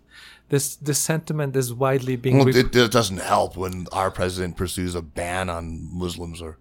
[0.49, 2.37] This this sentiment is widely being.
[2.37, 6.57] Well, it, it, doesn't help when our president pursues a ban on Muslims or.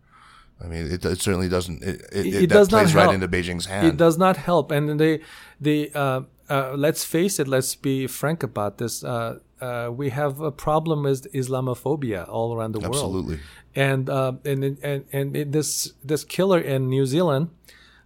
[0.62, 1.82] I mean, it, it certainly doesn't.
[1.82, 3.06] It, it, it does plays not help.
[3.06, 3.86] right into Beijing's hand.
[3.86, 5.22] It does not help, and the
[5.58, 9.04] the uh, uh, let's face it, let's be frank about this.
[9.04, 13.36] Uh, uh, we have a problem with Islamophobia all around the Absolutely.
[13.36, 13.40] world.
[13.40, 13.40] Absolutely.
[13.76, 17.50] And, uh, and, and, and this, this killer in New Zealand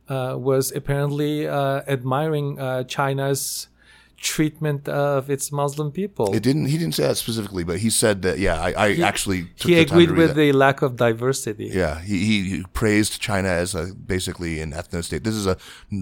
[0.09, 3.69] uh, was apparently uh, admiring China's
[4.17, 6.35] treatment of its Muslim people.
[6.35, 6.67] It didn't.
[6.67, 8.39] He didn't say that specifically, but he said that.
[8.39, 10.37] Yeah, I, I he, actually he agreed with that.
[10.37, 11.67] the lack of diversity.
[11.67, 15.25] Yeah, he, he praised China as a basically an ethno state.
[15.25, 15.57] This is a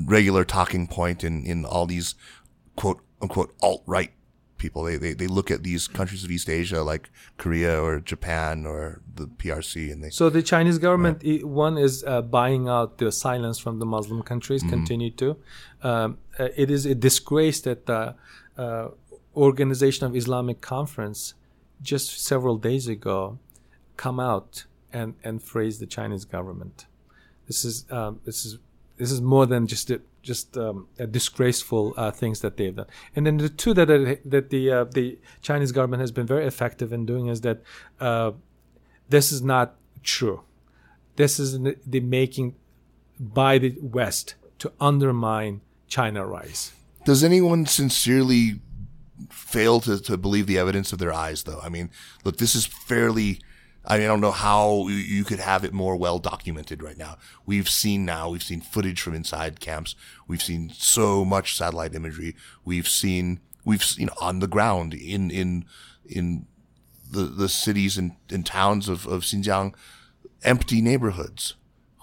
[0.06, 2.14] regular talking point in in all these
[2.76, 4.12] quote unquote alt right
[4.62, 4.84] people.
[4.84, 9.02] They, they they look at these countries of East Asia like Korea or Japan or
[9.14, 10.10] the PRC, and they.
[10.10, 14.62] So the Chinese government, one is uh, buying out the silence from the Muslim countries.
[14.62, 14.76] Mm-hmm.
[14.76, 15.36] Continue to.
[15.82, 18.14] Um, uh, it is a disgrace that the
[18.56, 18.88] uh,
[19.34, 21.34] Organization of Islamic Conference
[21.80, 23.38] just several days ago
[23.96, 26.86] come out and and phrase the Chinese government.
[27.46, 28.58] This is um, this is
[28.98, 32.86] this is more than just a, just um, disgraceful uh, things that they've done.
[33.16, 33.88] And then the two that
[34.24, 37.62] that the uh, the Chinese government has been very effective in doing is that
[38.00, 38.32] uh,
[39.08, 40.42] this is not true.
[41.16, 42.54] This is the making
[43.18, 45.60] by the West to undermine
[45.92, 46.72] China rise.
[47.04, 48.60] Does anyone sincerely
[49.28, 51.60] fail to, to believe the evidence of their eyes, though?
[51.62, 51.90] I mean,
[52.24, 53.40] look, this is fairly
[53.84, 57.18] I, mean, I don't know how you could have it more well documented right now.
[57.44, 59.94] We've seen now, we've seen footage from inside camps.
[60.26, 62.36] We've seen so much satellite imagery.
[62.64, 65.66] We've seen, we've seen on the ground in, in,
[66.06, 66.46] in
[67.10, 69.74] the, the cities and, and towns of, of Xinjiang,
[70.42, 71.54] empty neighborhoods.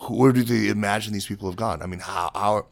[0.10, 1.82] Where do they imagine these people have gone?
[1.82, 2.68] I mean, how, how,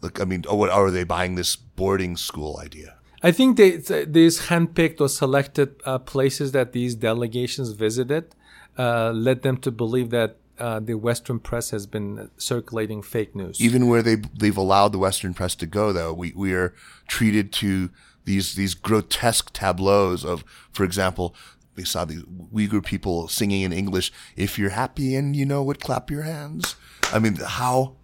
[0.00, 2.96] look, I mean, oh, what are they buying this boarding school idea?
[3.22, 8.34] I think they, these handpicked or selected uh, places that these delegations visited
[8.78, 13.60] uh, led them to believe that uh, the Western press has been circulating fake news.
[13.60, 16.74] Even where they they've allowed the Western press to go, though, we we are
[17.08, 17.90] treated to
[18.24, 21.34] these these grotesque tableaus of, for example,
[21.80, 24.12] They saw the Uyghur people singing in English.
[24.36, 26.76] If you're happy and you know it, clap your hands.
[27.12, 27.96] I mean, how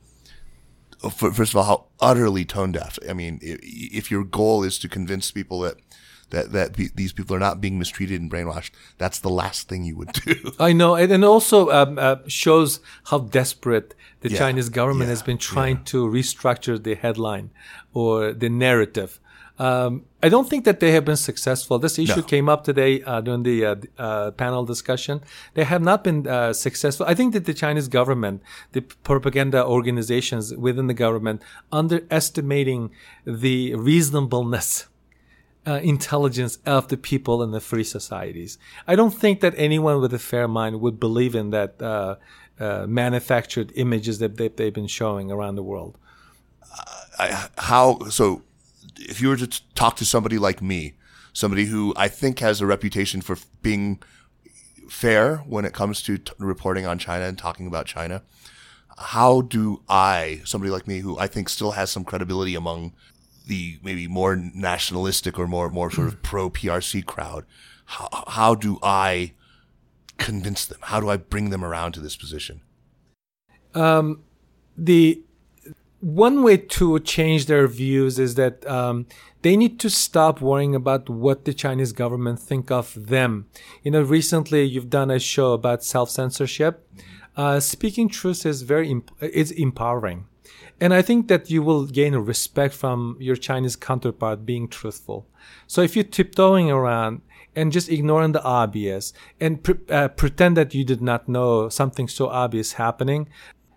[1.11, 2.98] first of all, how utterly tone deaf.
[3.09, 5.76] I mean, if your goal is to convince people that
[6.30, 9.96] that that these people are not being mistreated and brainwashed, that's the last thing you
[9.96, 10.52] would do.
[10.59, 15.22] I know, and, also um, uh, shows how desperate the yeah, Chinese government yeah, has
[15.22, 15.82] been trying yeah.
[15.85, 17.50] to restructure the headline
[17.92, 19.20] or the narrative
[19.59, 21.79] um, I don't think that they have been successful.
[21.79, 22.23] This issue no.
[22.23, 25.23] came up today uh, during the uh, uh, panel discussion.
[25.55, 27.07] They have not been uh, successful.
[27.07, 28.42] I think that the Chinese government,
[28.73, 31.42] the propaganda organizations within the government,
[31.73, 32.90] underestimating
[33.25, 34.87] the reasonableness.
[35.68, 38.57] Uh, intelligence of the people in the free societies.
[38.87, 42.14] I don't think that anyone with a fair mind would believe in that uh,
[42.87, 45.99] manufactured images that they, have been showing around the world.
[47.18, 48.43] I, how so?
[48.99, 50.94] If you were to talk to somebody like me,
[51.32, 54.03] somebody who I think has a reputation for being
[54.88, 58.22] fair when it comes to t- reporting on China and talking about China,
[58.99, 62.94] how do I, somebody like me who I think still has some credibility among
[63.47, 67.44] the maybe more nationalistic or more more sort of pro PRC crowd,
[67.84, 69.32] how, how do I
[70.18, 70.78] convince them?
[70.82, 72.62] How do I bring them around to this position?
[73.74, 74.24] Um,
[74.76, 75.22] the
[76.01, 79.07] one way to change their views is that um,
[79.42, 83.47] they need to stop worrying about what the Chinese government think of them.
[83.82, 86.88] You know, recently you've done a show about self censorship.
[87.36, 90.26] Uh, speaking truth is very imp- empowering,
[90.80, 95.26] and I think that you will gain respect from your Chinese counterpart being truthful.
[95.66, 97.22] So if you're tiptoeing around
[97.55, 102.09] and just ignoring the obvious and pre- uh, pretend that you did not know something
[102.09, 103.28] so obvious happening,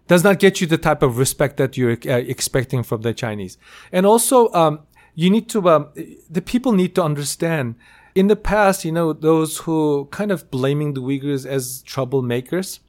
[0.09, 3.59] does not get you the type of respect that you're uh, expecting from the Chinese.
[3.91, 4.79] And also, um,
[5.13, 5.89] you need to, um,
[6.27, 7.75] the people need to understand.
[8.15, 12.79] In the past, you know, those who kind of blaming the Uyghurs as troublemakers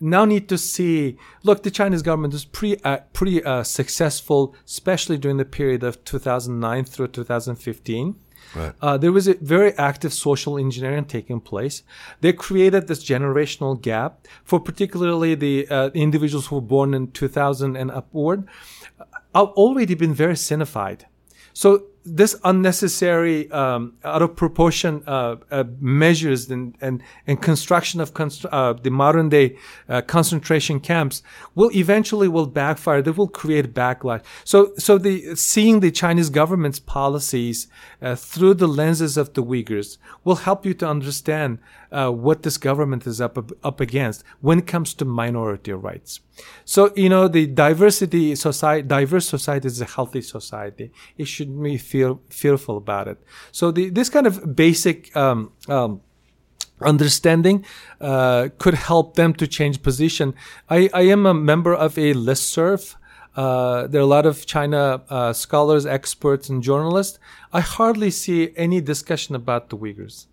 [0.00, 5.18] now need to see, look, the Chinese government is pretty, uh, pretty uh, successful, especially
[5.18, 8.14] during the period of 2009 through 2015.
[8.54, 8.72] Right.
[8.80, 11.82] Uh, there was a very active social engineering taking place.
[12.20, 17.76] They created this generational gap for particularly the uh, individuals who were born in 2000
[17.76, 18.46] and upward,
[19.34, 21.02] have already been very sinified.
[21.52, 28.12] So this unnecessary, um, out of proportion uh, uh, measures and, and, and construction of
[28.12, 29.56] const- uh, the modern day
[29.88, 31.22] uh, concentration camps
[31.54, 33.02] will eventually will backfire.
[33.02, 34.22] They will create backlash.
[34.44, 37.68] So, so the seeing the Chinese government's policies
[38.00, 41.58] uh, through the lenses of the Uyghurs will help you to understand
[41.92, 46.20] uh, what this government is up up against when it comes to minority rights.
[46.64, 50.90] So you know the diversity society, diverse society is a healthy society.
[51.18, 53.18] It should be feel fearful about it.
[53.58, 54.34] So the this kind of
[54.64, 54.96] basic.
[55.16, 56.00] Um, um,
[56.94, 57.64] understanding
[58.00, 60.34] uh, could help them to change position.
[60.68, 62.96] I, I am a member of a listserv.
[63.36, 67.20] Uh, there are a lot of China uh, scholars, experts, and journalists.
[67.52, 70.26] I hardly see any discussion about the Uyghurs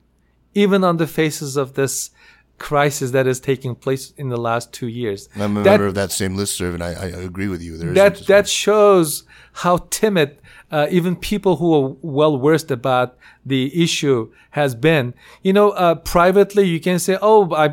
[0.53, 2.11] even on the faces of this
[2.57, 5.29] crisis that is taking place in the last two years.
[5.35, 7.77] I'm a that, member of that same listserv, and I, I agree with you.
[7.77, 10.41] There that that shows how timid
[10.71, 15.13] uh, even people who are well versed about the issue has been.
[15.41, 17.69] You know, uh, privately you can say, "Oh, I,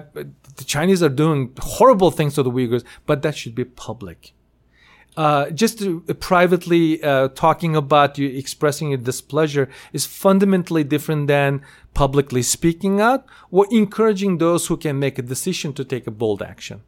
[0.56, 4.32] the Chinese are doing horrible things to the Uyghurs," but that should be public
[5.16, 11.62] uh, just uh, privately uh, talking about you expressing your displeasure is fundamentally different than
[11.94, 16.42] publicly speaking out or encouraging those who can make a decision to take a bold
[16.42, 16.82] action.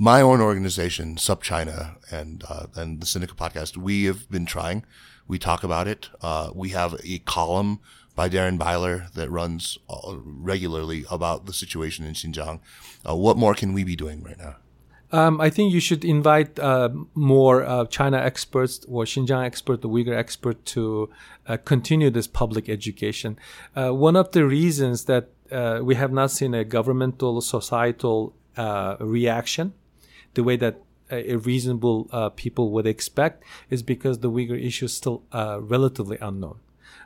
[0.00, 4.84] My own organization, SupChina, and uh, and the Sinica podcast, we have been trying.
[5.26, 6.08] We talk about it.
[6.22, 7.80] Uh, we have a column
[8.14, 12.60] by Darren Byler that runs uh, regularly about the situation in Xinjiang.
[13.02, 14.54] what more can we be doing right now?
[15.10, 19.88] Um, I think you should invite uh, more uh, China experts or Xinjiang expert, the
[19.88, 21.10] Uyghur expert, to
[21.48, 23.36] uh, continue this public education.
[23.74, 28.96] Uh, one of the reasons that uh, we have not seen a governmental, societal uh,
[29.00, 29.72] reaction,
[30.38, 30.74] the way that
[31.10, 31.98] a reasonable
[32.36, 33.36] people would expect,
[33.70, 35.18] is because the Uyghur issue is still
[35.74, 36.58] relatively unknown.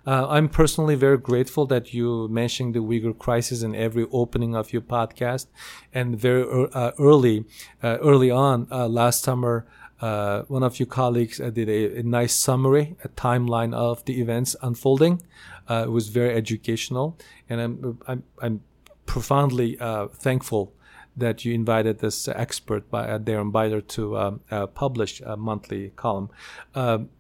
[0.04, 4.72] Uh, I'm personally very grateful that you mentioned the Uyghur crisis in every opening of
[4.72, 5.46] your podcast.
[5.94, 7.44] And very uh, early,
[7.82, 9.64] uh, early on uh, last summer,
[10.00, 14.20] uh, one of your colleagues uh, did a, a, nice summary, a timeline of the
[14.20, 15.22] events unfolding.
[15.70, 17.16] it was very educational,
[17.48, 18.60] and I'm I'm, I'm
[19.06, 19.78] profoundly
[20.14, 20.72] thankful
[21.16, 25.90] that you invited this expert by uh, Darren Byler to um, uh, publish a monthly
[25.96, 26.30] column.
[26.74, 27.10] Um,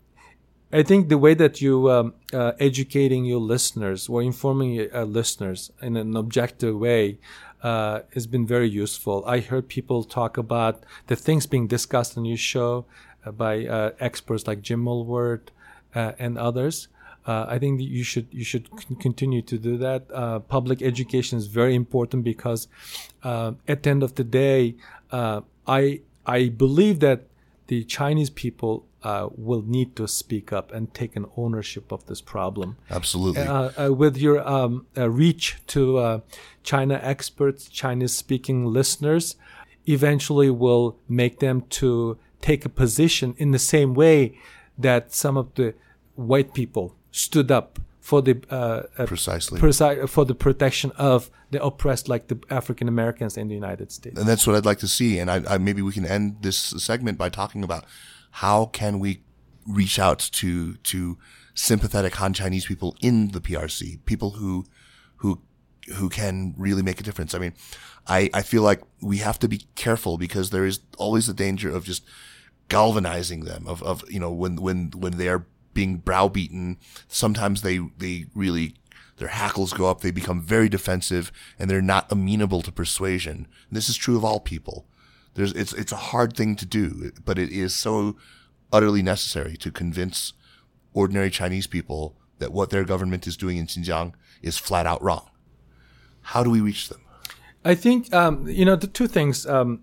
[0.74, 5.04] I think the way that you um, uh, educating your listeners or informing your uh,
[5.04, 7.18] listeners in an objective way
[7.62, 9.22] uh, has been very useful.
[9.26, 12.86] I heard people talk about the things being discussed on your show
[13.24, 15.38] uh, by uh, experts like Jim uh,
[15.94, 16.88] and others.
[17.26, 18.68] I think you should you should
[18.98, 20.08] continue to do that.
[20.48, 22.68] public education is very important because
[23.24, 24.74] at the end of the day,
[25.12, 27.26] I I believe that
[27.66, 32.20] the Chinese people uh, will need to speak up and take an ownership of this
[32.20, 32.76] problem.
[32.90, 33.42] Absolutely.
[33.42, 36.20] Uh, uh, with your um, uh, reach to uh,
[36.62, 39.36] China experts, Chinese speaking listeners,
[39.86, 44.38] eventually will make them to take a position in the same way
[44.78, 45.74] that some of the
[46.14, 52.08] white people stood up for the uh, precisely preci- for the protection of the oppressed,
[52.08, 54.18] like the African Americans in the United States.
[54.18, 55.20] And that's what I'd like to see.
[55.20, 57.84] And I, I, maybe we can end this segment by talking about
[58.32, 59.22] how can we
[59.66, 61.16] reach out to to
[61.54, 64.64] sympathetic Han Chinese people in the PRC, people who
[65.16, 65.40] who
[65.96, 67.34] who can really make a difference.
[67.34, 67.54] I mean,
[68.08, 71.70] I, I feel like we have to be careful because there is always the danger
[71.70, 72.04] of just
[72.68, 76.76] galvanizing them of, of you know when when when they are being browbeaten
[77.08, 78.74] sometimes they they really
[79.16, 83.76] their hackles go up they become very defensive and they're not amenable to persuasion and
[83.76, 84.86] this is true of all people
[85.34, 88.16] there's it's it's a hard thing to do, but it is so
[88.72, 90.32] utterly necessary to convince
[90.92, 94.12] ordinary Chinese people that what their government is doing in Xinjiang
[94.42, 95.30] is flat out wrong.
[96.22, 97.00] How do we reach them?
[97.64, 99.82] I think um, you know the two things um,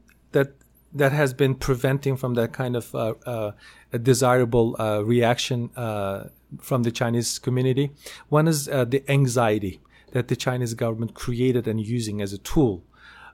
[0.93, 3.51] that has been preventing from that kind of uh, uh,
[3.93, 6.25] a desirable uh, reaction uh,
[6.61, 7.91] from the Chinese community.
[8.29, 9.79] One is uh, the anxiety
[10.11, 12.83] that the Chinese government created and using as a tool.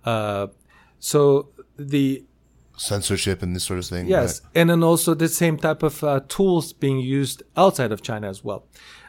[0.03, 0.47] Uh,
[0.99, 2.23] so the
[2.77, 4.07] censorship and this sort of thing.
[4.07, 4.51] Yes, right?
[4.55, 8.43] and then also the same type of uh, tools being used outside of China as
[8.43, 8.65] well.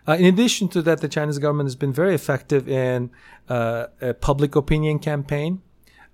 [0.09, 3.11] Uh, in addition to that, the Chinese government has been very effective in
[3.49, 5.63] uh, a public opinion campaign,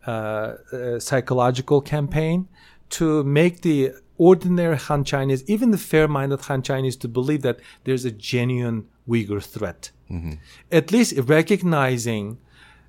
[0.04, 2.48] psychological campaign,
[2.90, 8.04] to make the ordinary Han Chinese, even the fair-minded Han Chinese, to believe that there's
[8.04, 9.90] a genuine Uyghur threat.
[10.10, 10.34] Mm-hmm.
[10.70, 12.38] At least recognizing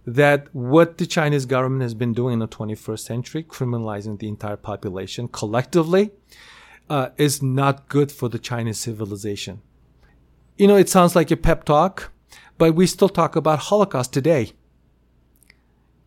[0.06, 4.58] that what the Chinese government has been doing in the 21st century, criminalizing the entire
[4.58, 6.12] population collectively,
[6.90, 9.62] uh, is not good for the Chinese civilization.
[10.58, 12.12] You know, it sounds like a pep talk,
[12.58, 14.52] but we still talk about Holocaust today.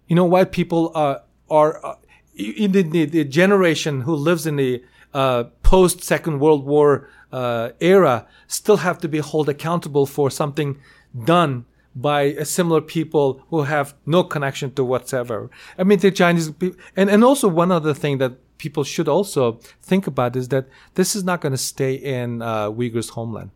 [0.08, 1.94] You know, white people are are uh,
[2.36, 4.82] in the, the, the, generation who lives in the
[5.14, 10.78] uh, post Second World War uh, era still have to be held accountable for something
[11.24, 15.50] done by similar people who have no connection to whatsoever.
[15.78, 19.60] I mean, the Chinese people, and, and also one other thing that people should also
[19.82, 23.50] think about is that this is not going to stay in uh, Uyghurs' homeland.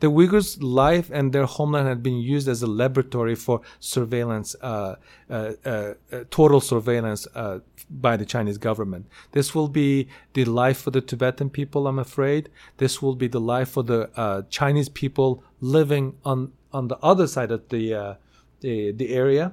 [0.00, 4.96] The Uyghurs' life and their homeland had been used as a laboratory for surveillance, uh,
[5.28, 9.06] uh, uh, uh total surveillance uh, by the Chinese government.
[9.32, 12.48] This will be the life for the Tibetan people, I'm afraid.
[12.78, 17.26] This will be the life for the uh, Chinese people living on on the other
[17.26, 18.14] side of the uh,
[18.60, 19.52] the, the area.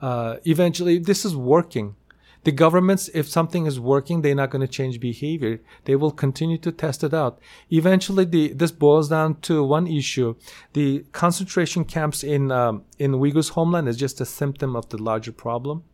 [0.00, 1.96] Uh, eventually, this is working.
[2.44, 5.60] The governments, if something is working, they're not going to change behavior.
[5.84, 7.38] They will continue to test it out.
[7.70, 10.36] Eventually, the, this boils down to one issue:
[10.74, 15.32] the concentration camps in um, in Uyghurs' homeland is just a symptom of the larger
[15.32, 15.84] problem.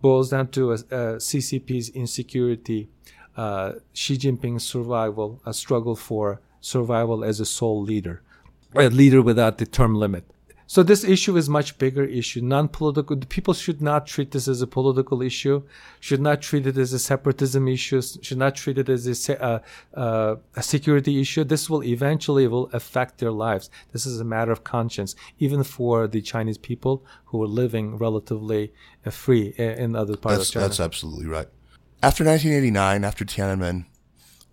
[0.00, 2.88] Boils down to a, a CCP's insecurity,
[3.36, 8.22] uh, Xi Jinping's survival, a struggle for survival as a sole leader
[8.74, 10.24] a leader without the term limit.
[10.72, 13.18] So this issue is much bigger issue, non-political.
[13.28, 15.64] People should not treat this as a political issue,
[16.00, 19.58] should not treat it as a separatism issue, should not treat it as a, uh,
[19.92, 21.44] uh, a security issue.
[21.44, 23.68] This will eventually will affect their lives.
[23.92, 28.72] This is a matter of conscience, even for the Chinese people who are living relatively
[29.04, 30.68] uh, free in other parts that's, of China.
[30.68, 31.48] That's absolutely right.
[32.02, 33.84] After 1989, after Tiananmen,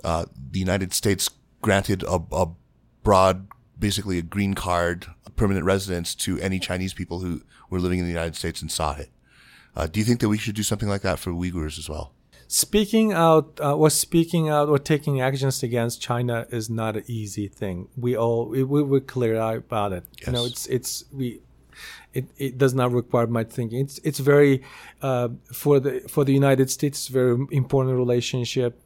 [0.04, 1.30] uh, the United States
[1.62, 2.50] granted a, a
[3.04, 3.48] broad
[3.80, 8.12] basically a green card, permanent residence to any Chinese people who were living in the
[8.12, 9.10] United States and saw it.
[9.76, 12.14] Uh, do you think that we should do something like that for Uyghurs as well?
[12.48, 17.48] Speaking out uh, or speaking out or taking actions against China is not an easy
[17.48, 17.88] thing.
[17.96, 20.04] We all we, we were clear about it.
[20.18, 20.28] Yes.
[20.28, 21.42] You know, it's it's we
[22.14, 23.82] it, it does not require much thinking.
[23.82, 24.64] It's it's very
[25.04, 28.82] uh, for the for the United States, very important relationship.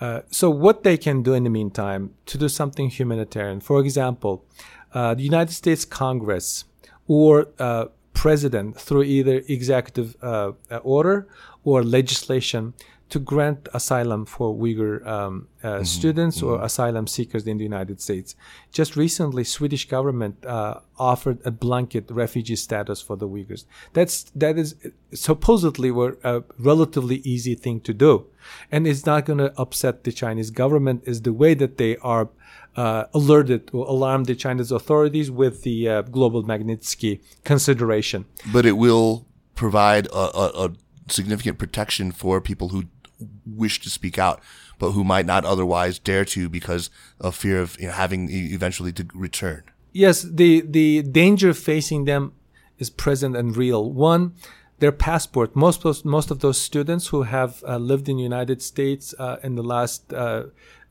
[0.00, 4.44] Uh, so what they can do in the meantime to do something humanitarian, for example,
[4.92, 6.64] uh, the United States Congress
[7.08, 11.26] or uh, president through either executive uh, order
[11.64, 12.74] or legislation
[13.08, 15.84] to grant asylum for Uyghur um, uh, mm-hmm.
[15.84, 16.48] students mm-hmm.
[16.48, 18.34] or asylum seekers in the United States.
[18.72, 23.64] Just recently, Swedish government uh, offered a blanket refugee status for the Uyghurs.
[23.92, 24.74] That's that is
[25.12, 28.26] supposedly were a relatively easy thing to do,
[28.72, 31.02] and it's not going to upset the Chinese government.
[31.06, 32.28] Is the way that they are.
[32.76, 38.26] Uh, alerted or alarmed the Chinese authorities with the uh, global Magnitsky consideration.
[38.52, 40.72] But it will provide a, a, a
[41.08, 42.84] significant protection for people who
[43.46, 44.40] wish to speak out,
[44.78, 46.90] but who might not otherwise dare to because
[47.20, 49.62] of fear of you know, having eventually to return.
[49.92, 52.32] Yes, the the danger facing them
[52.78, 53.90] is present and real.
[53.90, 54.34] One,
[54.78, 55.56] their passport.
[55.56, 59.36] Most of, most of those students who have uh, lived in the United States uh,
[59.42, 60.44] in the last uh,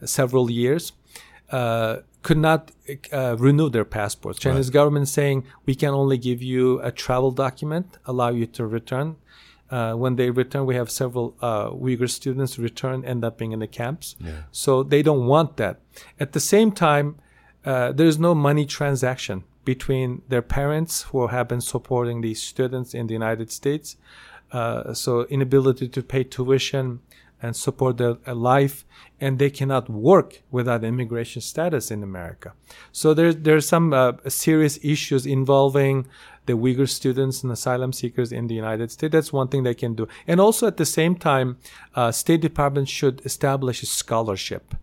[0.04, 0.94] several years
[1.52, 2.72] uh, could not
[3.14, 4.40] uh, renew their passports.
[4.40, 4.74] Chinese right.
[4.74, 9.16] government saying we can only give you a travel document, allow you to return.
[9.70, 13.60] Uh, when they return, we have several uh, Uyghur students return, end up being in
[13.60, 14.16] the camps.
[14.20, 14.44] Yeah.
[14.52, 15.80] So they don't want that.
[16.20, 17.16] At the same time,
[17.66, 23.08] uh, there's no money transaction between their parents who have been supporting these students in
[23.08, 23.98] the United States.
[24.52, 27.00] Uh, so inability to pay tuition
[27.42, 28.86] and support their life,
[29.20, 32.54] and they cannot work without immigration status in America.
[32.92, 36.08] So there's there's some uh, serious issues involving
[36.46, 39.12] the Uyghur students and asylum seekers in the United States.
[39.12, 40.08] That's one thing they can do.
[40.28, 41.58] And also at the same time,
[41.96, 44.76] uh, State Department should establish a scholarship.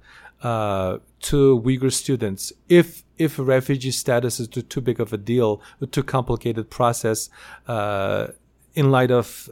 [0.42, 5.62] uh, to Uyghur students if if refugee status is too, too big of a deal,
[5.92, 7.30] too complicated process,
[7.68, 8.28] uh,
[8.74, 9.48] in light of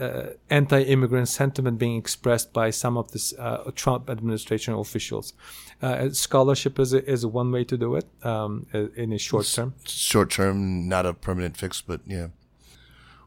[0.00, 5.34] uh, anti-immigrant sentiment being expressed by some of the uh, Trump administration officials.
[5.82, 9.74] Uh, scholarship is a, is one way to do it um, in a short term.
[9.84, 12.28] Short term, not a permanent fix, but yeah.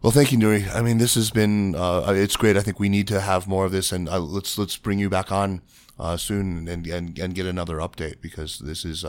[0.02, 0.74] Well, thank you, Nury.
[0.76, 2.58] I mean, this has been uh, it's great.
[2.58, 5.10] I think we need to have more of this, and uh, let's let's bring you
[5.10, 5.62] back on
[5.98, 9.06] uh, soon and, and and get another update because this is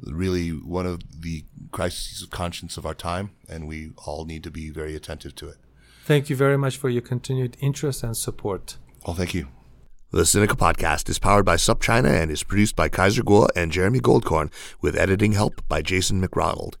[0.00, 4.50] really one of the crises of conscience of our time, and we all need to
[4.50, 5.58] be very attentive to it.
[6.08, 8.78] Thank you very much for your continued interest and support.
[9.06, 9.48] Well, thank you.
[10.10, 14.00] The Sinica podcast is powered by SupChina and is produced by Kaiser Kuo and Jeremy
[14.00, 14.50] Goldkorn
[14.80, 16.76] with editing help by Jason McRonald.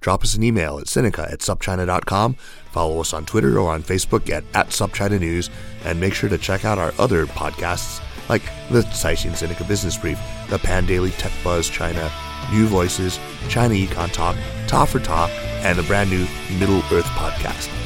[0.00, 2.34] Drop us an email at Sinica at supchina.com,
[2.70, 5.48] follow us on Twitter or on Facebook at, at SupChina News,
[5.86, 10.18] and make sure to check out our other podcasts like the Caixin Sinica Business Brief,
[10.50, 12.12] the Pandaily Tech Buzz China,
[12.52, 13.18] New Voices,
[13.48, 15.30] China Econ Talk, Ta for Ta,
[15.64, 16.26] and the brand new
[16.58, 17.85] Middle Earth podcast.